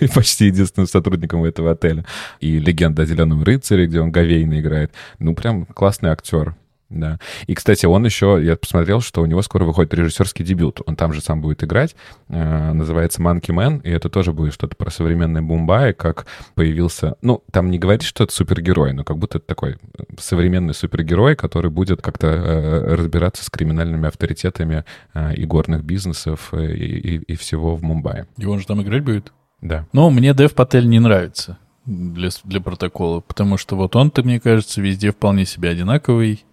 [0.14, 2.04] почти единственным сотрудником этого отеля.
[2.40, 4.92] И «Легенда о зеленом рыцаре», где он Гавейна играет.
[5.18, 6.54] Ну, прям классный актер.
[6.90, 7.18] Да.
[7.46, 10.80] И, кстати, он еще, я посмотрел, что у него скоро выходит режиссерский дебют.
[10.86, 11.94] Он там же сам будет играть.
[12.28, 13.82] Э, называется Monkey Man.
[13.82, 16.24] И это тоже будет что-то про современный Бумбай, как
[16.54, 17.16] появился...
[17.20, 19.76] Ну, там не говорит, что это супергерой, но как будто это такой
[20.18, 26.64] современный супергерой, который будет как-то э, разбираться с криминальными авторитетами э, и горных бизнесов и,
[26.64, 28.24] и- и всего в Мумбаи.
[28.38, 29.32] И он же там играть будет?
[29.60, 29.86] Да.
[29.92, 34.80] Ну, мне Дэв Патель не нравится для, для протокола, потому что вот он-то, мне кажется,
[34.80, 36.44] везде вполне себе одинаковый.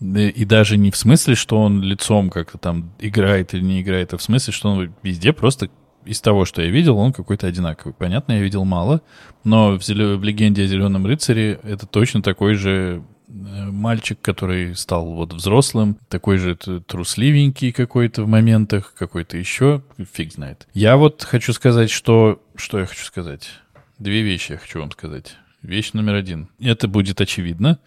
[0.00, 4.14] Да И даже не в смысле, что он лицом как-то там играет или не играет,
[4.14, 5.70] а в смысле, что он везде просто
[6.04, 7.92] из того, что я видел, он какой-то одинаковый.
[7.92, 9.02] Понятно, я видел мало,
[9.44, 13.32] но в, зелё- в «Легенде о зеленом рыцаре» это точно такой же э,
[13.70, 19.82] мальчик, который стал вот взрослым, такой же трусливенький какой-то в моментах, какой-то еще,
[20.14, 20.66] фиг знает.
[20.72, 22.40] Я вот хочу сказать, что...
[22.56, 23.50] Что я хочу сказать?
[23.98, 25.36] Две вещи я хочу вам сказать.
[25.60, 26.48] Вещь номер один.
[26.60, 27.80] Это будет очевидно.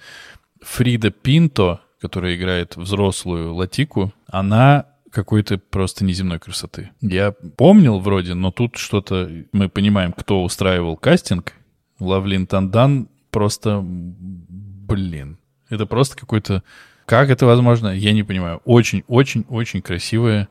[0.61, 6.89] Фрида Пинто, которая играет взрослую Латику, она какой-то просто неземной красоты.
[7.01, 9.29] Я помнил вроде, но тут что-то...
[9.51, 11.53] Мы понимаем, кто устраивал кастинг.
[11.99, 13.81] Лавлин Тандан просто...
[13.83, 15.37] Блин.
[15.69, 16.63] Это просто какой-то...
[17.05, 17.89] Как это возможно?
[17.89, 18.61] Я не понимаю.
[18.65, 20.47] Очень-очень-очень красивая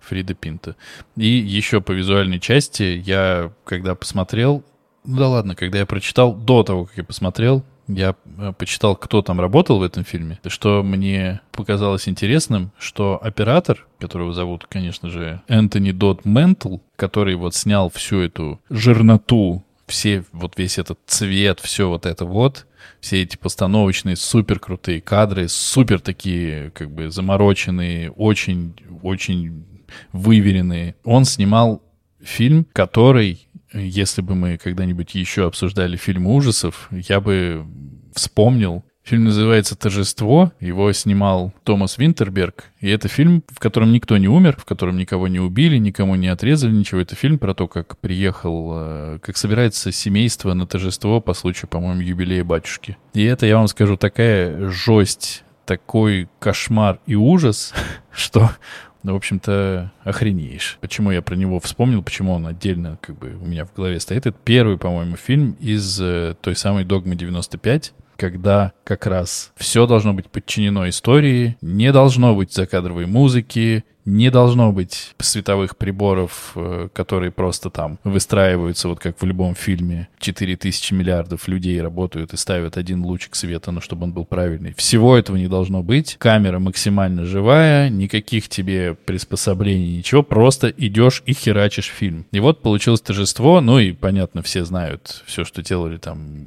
[0.00, 0.74] Фрида Пинто.
[1.16, 4.64] И еще по визуальной части я, когда посмотрел...
[5.04, 9.22] Ну да ладно, когда я прочитал, до того, как я посмотрел, я э, почитал, кто
[9.22, 15.40] там работал в этом фильме, что мне показалось интересным, что оператор, которого зовут, конечно же,
[15.48, 21.88] Энтони Дот Ментл, который вот снял всю эту жирноту, все, вот весь этот цвет, все
[21.88, 22.66] вот это вот,
[23.00, 29.64] все эти постановочные супер крутые кадры, супер такие, как бы замороченные, очень, очень
[30.12, 30.94] выверенные.
[31.04, 31.82] Он снимал
[32.20, 37.66] фильм, который, если бы мы когда-нибудь еще обсуждали фильмы ужасов, я бы
[38.14, 40.52] вспомнил Фильм называется «Торжество».
[40.60, 42.64] Его снимал Томас Винтерберг.
[42.78, 46.28] И это фильм, в котором никто не умер, в котором никого не убили, никому не
[46.28, 47.00] отрезали ничего.
[47.00, 52.02] Это фильм про то, как приехал, э, как собирается семейство на торжество по случаю, по-моему,
[52.02, 52.98] юбилея батюшки.
[53.14, 57.72] И это, я вам скажу, такая жесть, такой кошмар и ужас,
[58.12, 58.50] что
[59.02, 60.78] в общем-то, охренеешь.
[60.80, 64.26] Почему я про него вспомнил, почему он отдельно как бы у меня в голове стоит.
[64.26, 70.12] Это первый, по-моему, фильм из э, той самой «Догмы 95», когда как раз все должно
[70.12, 77.30] быть подчинено истории, не должно быть закадровой музыки, не должно быть световых приборов, э, которые
[77.30, 80.08] просто там выстраиваются, вот как в любом фильме.
[80.18, 84.72] 4000 миллиардов людей работают и ставят один лучик света, но чтобы он был правильный.
[84.74, 86.16] Всего этого не должно быть.
[86.18, 90.22] Камера максимально живая, никаких тебе приспособлений, ничего.
[90.22, 92.26] Просто идешь и херачишь фильм.
[92.32, 93.60] И вот получилось торжество.
[93.60, 96.46] Ну и, понятно, все знают все, что делали там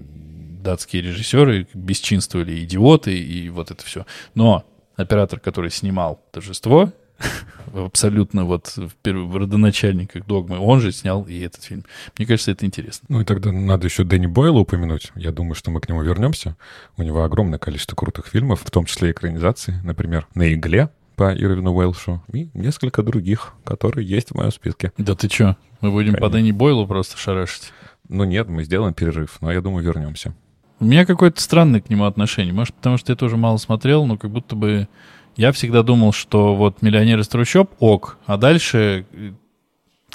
[0.62, 4.06] датские режиссеры бесчинствовали, идиоты и вот это все.
[4.36, 6.92] Но оператор, который снимал торжество,
[7.74, 11.86] абсолютно вот в, родоначальниках догмы, он же снял и этот фильм.
[12.18, 13.06] Мне кажется, это интересно.
[13.10, 15.12] Ну и тогда надо еще Дэнни Бойла упомянуть.
[15.16, 16.58] Я думаю, что мы к нему вернемся.
[16.98, 21.74] У него огромное количество крутых фильмов, в том числе экранизации, например, «На игле», по Ирвину
[21.76, 24.92] Уэлшу и несколько других, которые есть в моем списке.
[24.98, 25.56] Да ты чё?
[25.82, 26.28] Мы будем Конечно.
[26.28, 27.74] по Дэнни Бойлу просто шарашить?
[28.10, 30.34] Ну нет, мы сделаем перерыв, но я думаю, вернемся.
[30.82, 32.54] У меня какое-то странное к нему отношение.
[32.56, 34.88] Может, потому что я тоже мало смотрел, но как будто бы
[35.36, 39.06] я всегда думал, что вот «Миллионер из трущоб» ок, а дальше...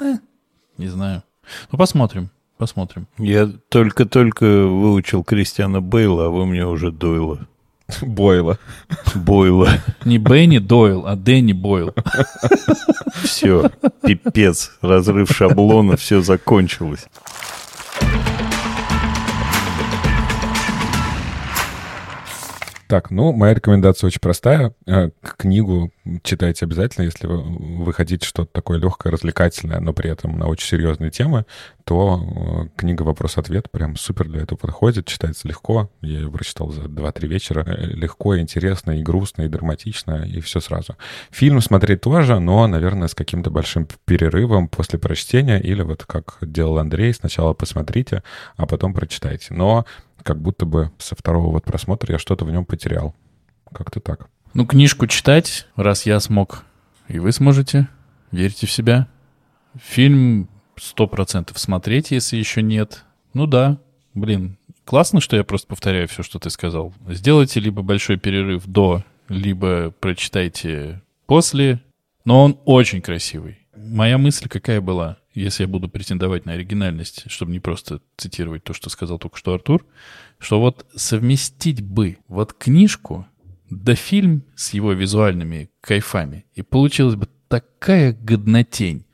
[0.01, 0.17] Э,
[0.77, 1.23] не знаю.
[1.71, 2.31] Ну, посмотрим.
[2.57, 3.07] Посмотрим.
[3.17, 7.47] Я только-только выучил Кристиана Бейла, а вы мне уже Дойла.
[8.01, 8.59] Бойла.
[9.15, 9.69] Бойла.
[10.03, 11.95] Не Бенни Дойл, а Дэнни Бойл.
[13.23, 13.71] Все,
[14.03, 17.07] пипец, разрыв шаблона, все закончилось.
[22.87, 24.73] Так, ну, моя рекомендация очень простая.
[24.85, 25.91] Э, книгу
[26.23, 31.11] читайте обязательно, если вы, хотите что-то такое легкое, развлекательное, но при этом на очень серьезные
[31.11, 31.45] темы,
[31.83, 35.91] то э, книга «Вопрос-ответ» прям супер для этого подходит, читается легко.
[36.01, 37.63] Я ее прочитал за 2-3 вечера.
[37.67, 40.95] Э, легко, интересно, и грустно, и драматично, и все сразу.
[41.29, 46.77] Фильм смотреть тоже, но, наверное, с каким-то большим перерывом после прочтения, или вот как делал
[46.77, 48.23] Андрей, сначала посмотрите,
[48.55, 49.53] а потом прочитайте.
[49.53, 49.85] Но
[50.27, 53.15] как будто бы со второго вот просмотра я что-то в нем потерял.
[53.71, 54.29] Как-то так.
[54.53, 56.65] Ну, книжку читать, раз я смог,
[57.07, 57.87] и вы сможете.
[58.31, 59.07] Верьте в себя.
[59.81, 63.05] Фильм сто процентов смотреть, если еще нет.
[63.33, 63.77] Ну да,
[64.13, 66.93] блин, классно, что я просто повторяю все, что ты сказал.
[67.07, 71.81] Сделайте либо большой перерыв до, либо прочитайте после.
[72.25, 73.59] Но он очень красивый.
[73.77, 75.19] Моя мысль какая была?
[75.41, 79.53] Если я буду претендовать на оригинальность, чтобы не просто цитировать то, что сказал только что
[79.53, 79.85] Артур,
[80.39, 83.27] что вот совместить бы вот книжку
[83.69, 89.05] да фильм с его визуальными кайфами, и получилась бы такая годнотень.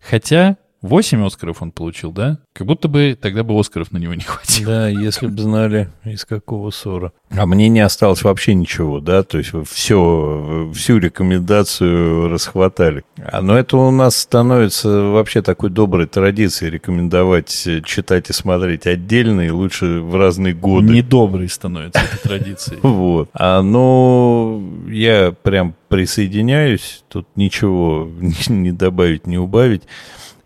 [0.00, 2.38] Хотя 8 Оскаров он получил, да?
[2.54, 4.72] Как будто бы тогда бы Оскаров на него не хватило.
[4.72, 7.12] Да, если бы знали, из какого ссора.
[7.30, 9.22] А мне не осталось вообще ничего, да?
[9.22, 13.04] То есть все, всю рекомендацию расхватали.
[13.22, 17.50] А, но это у нас становится вообще такой доброй традицией рекомендовать
[17.84, 20.92] читать и смотреть отдельно и лучше в разные годы.
[20.92, 22.78] Недоброй становится эта традиция.
[23.00, 23.30] Вот.
[23.32, 27.04] А ну, я прям присоединяюсь.
[27.08, 28.10] Тут ничего
[28.48, 29.82] не добавить, не убавить.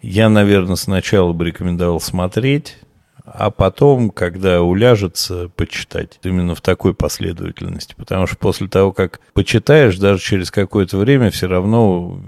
[0.06, 2.76] Я, наверное, сначала бы рекомендовал смотреть,
[3.24, 6.18] а потом, когда уляжется, почитать.
[6.22, 7.94] Именно в такой последовательности.
[7.96, 12.20] Потому что после того, как почитаешь, даже через какое-то время все равно,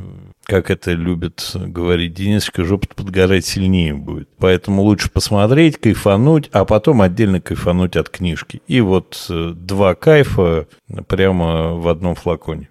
[0.44, 4.30] как это любит говорить Денисочка, жопа подгорать сильнее будет.
[4.38, 8.62] Поэтому лучше посмотреть, кайфануть, а потом отдельно кайфануть от книжки.
[8.66, 10.66] И вот э, два кайфа
[11.08, 12.70] прямо в одном флаконе.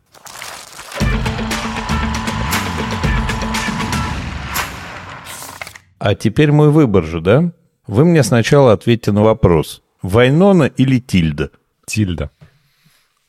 [5.98, 7.52] А теперь мой выбор же, да?
[7.88, 9.82] Вы мне сначала ответьте на вопрос.
[10.02, 11.52] Вайнона или Тильда?
[11.86, 12.32] Тильда.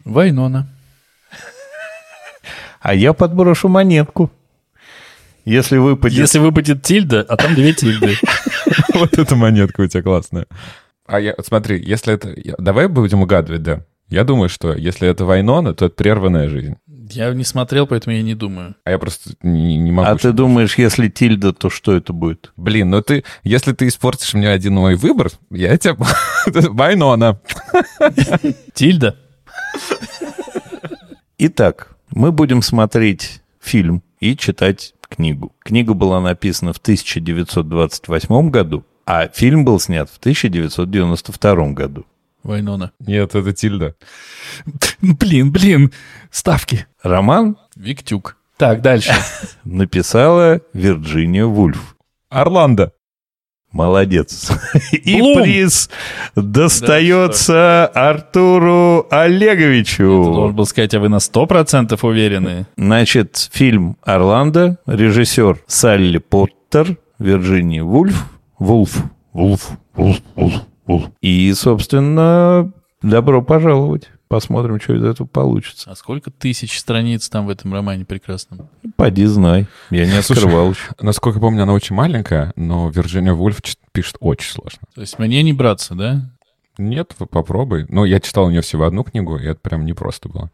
[0.04, 0.68] Вайнона.
[2.80, 4.30] А я подброшу монетку.
[5.44, 6.18] Если выпадет...
[6.18, 8.16] Если выпадет Тильда, а там две Тильды.
[8.94, 10.46] Вот эта монетка у тебя классная.
[11.06, 12.34] А я, смотри, если это...
[12.58, 13.84] Давай будем угадывать, да.
[14.08, 16.76] Я думаю, что если это Вайнона, то это прерванная жизнь.
[17.08, 18.74] Я не смотрел, поэтому я не думаю.
[18.84, 20.08] А я просто не, не могу.
[20.08, 22.52] А ты думаешь, если Тильда, то что это будет?
[22.56, 25.96] Блин, ну ты, если ты испортишь мне один мой выбор, я тебя...
[26.46, 27.40] Вайнона.
[28.74, 29.16] Тильда.
[31.38, 35.52] Итак, мы будем смотреть фильм и читать книгу.
[35.60, 42.04] Книга была написана в 1928 году, а фильм был снят в 1992 году.
[42.46, 42.92] Вайнона.
[43.00, 43.94] Нет, это Тильда.
[45.02, 45.92] Блин, блин,
[46.30, 46.86] ставки.
[47.02, 48.36] Роман Виктюк.
[48.56, 49.12] Так, дальше.
[49.64, 51.96] написала Вирджиния Вульф.
[52.30, 52.92] Орландо.
[53.72, 54.50] Молодец.
[54.92, 55.42] И Блум.
[55.42, 55.90] приз
[56.34, 60.52] достается Артуру Ты должен Олеговичу.
[60.52, 62.66] был сказать, а вы на 100% уверены?
[62.76, 68.24] Значит, фильм «Орландо», режиссер Салли Поттер, Вирджиния Вульф,
[68.58, 68.96] Вулф,
[69.34, 71.10] Вулф, Вулф, Вулф, Вулф.
[71.20, 72.72] И, собственно,
[73.02, 74.08] добро пожаловать.
[74.28, 75.90] Посмотрим, что из этого получится.
[75.90, 78.68] А сколько тысяч страниц там в этом романе прекрасном?
[78.96, 79.66] Поди знай.
[79.90, 80.90] Я не открывал еще.
[81.00, 83.60] Насколько помню, она очень маленькая, но Вирджиния Вульф
[83.92, 84.80] пишет очень сложно.
[84.94, 86.28] То есть мне не браться, да?
[86.78, 87.86] Нет, попробуй.
[87.88, 90.50] Ну, я читал у нее всего одну книгу, и это прям непросто было.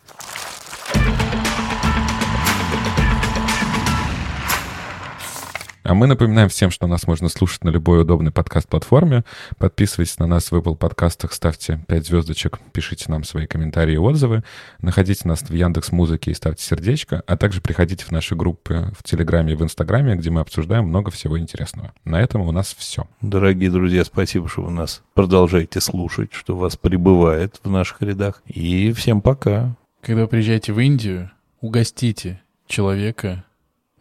[5.84, 9.24] А мы напоминаем всем, что нас можно слушать на любой удобной подкаст-платформе.
[9.58, 14.44] Подписывайтесь на нас в Apple подкастах, ставьте 5 звездочек, пишите нам свои комментарии и отзывы.
[14.80, 19.02] Находите нас в Яндекс Музыке и ставьте сердечко, а также приходите в наши группы в
[19.02, 21.92] Телеграме и в Инстаграме, где мы обсуждаем много всего интересного.
[22.04, 23.08] На этом у нас все.
[23.20, 28.42] Дорогие друзья, спасибо, что вы нас продолжаете слушать, что вас прибывает в наших рядах.
[28.46, 29.74] И всем пока.
[30.00, 33.44] Когда вы приезжаете в Индию, угостите человека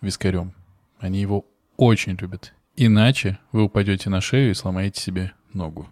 [0.02, 0.54] вискарем.
[1.00, 1.46] Они его
[1.82, 2.54] очень любят.
[2.76, 5.90] Иначе вы упадете на шею и сломаете себе ногу.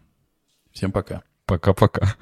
[0.72, 1.24] Всем пока.
[1.48, 2.16] Пока-пока.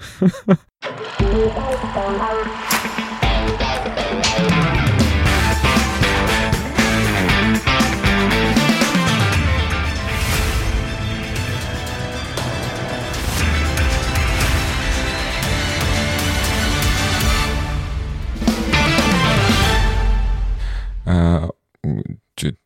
[21.05, 21.49] А,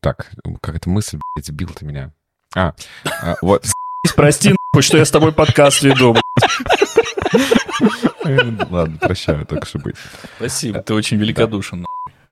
[0.02, 2.14] Так, какая-то мысль, блядь, сбил ты меня.
[2.56, 2.74] А,
[3.06, 3.66] а, вот.
[4.16, 6.16] Прости, нахуй, что я с тобой подкаст веду.
[8.70, 9.96] Ладно, прощаю, так что быть.
[10.38, 11.82] Спасибо, ты очень великодушен.
[11.82, 12.21] нахуй.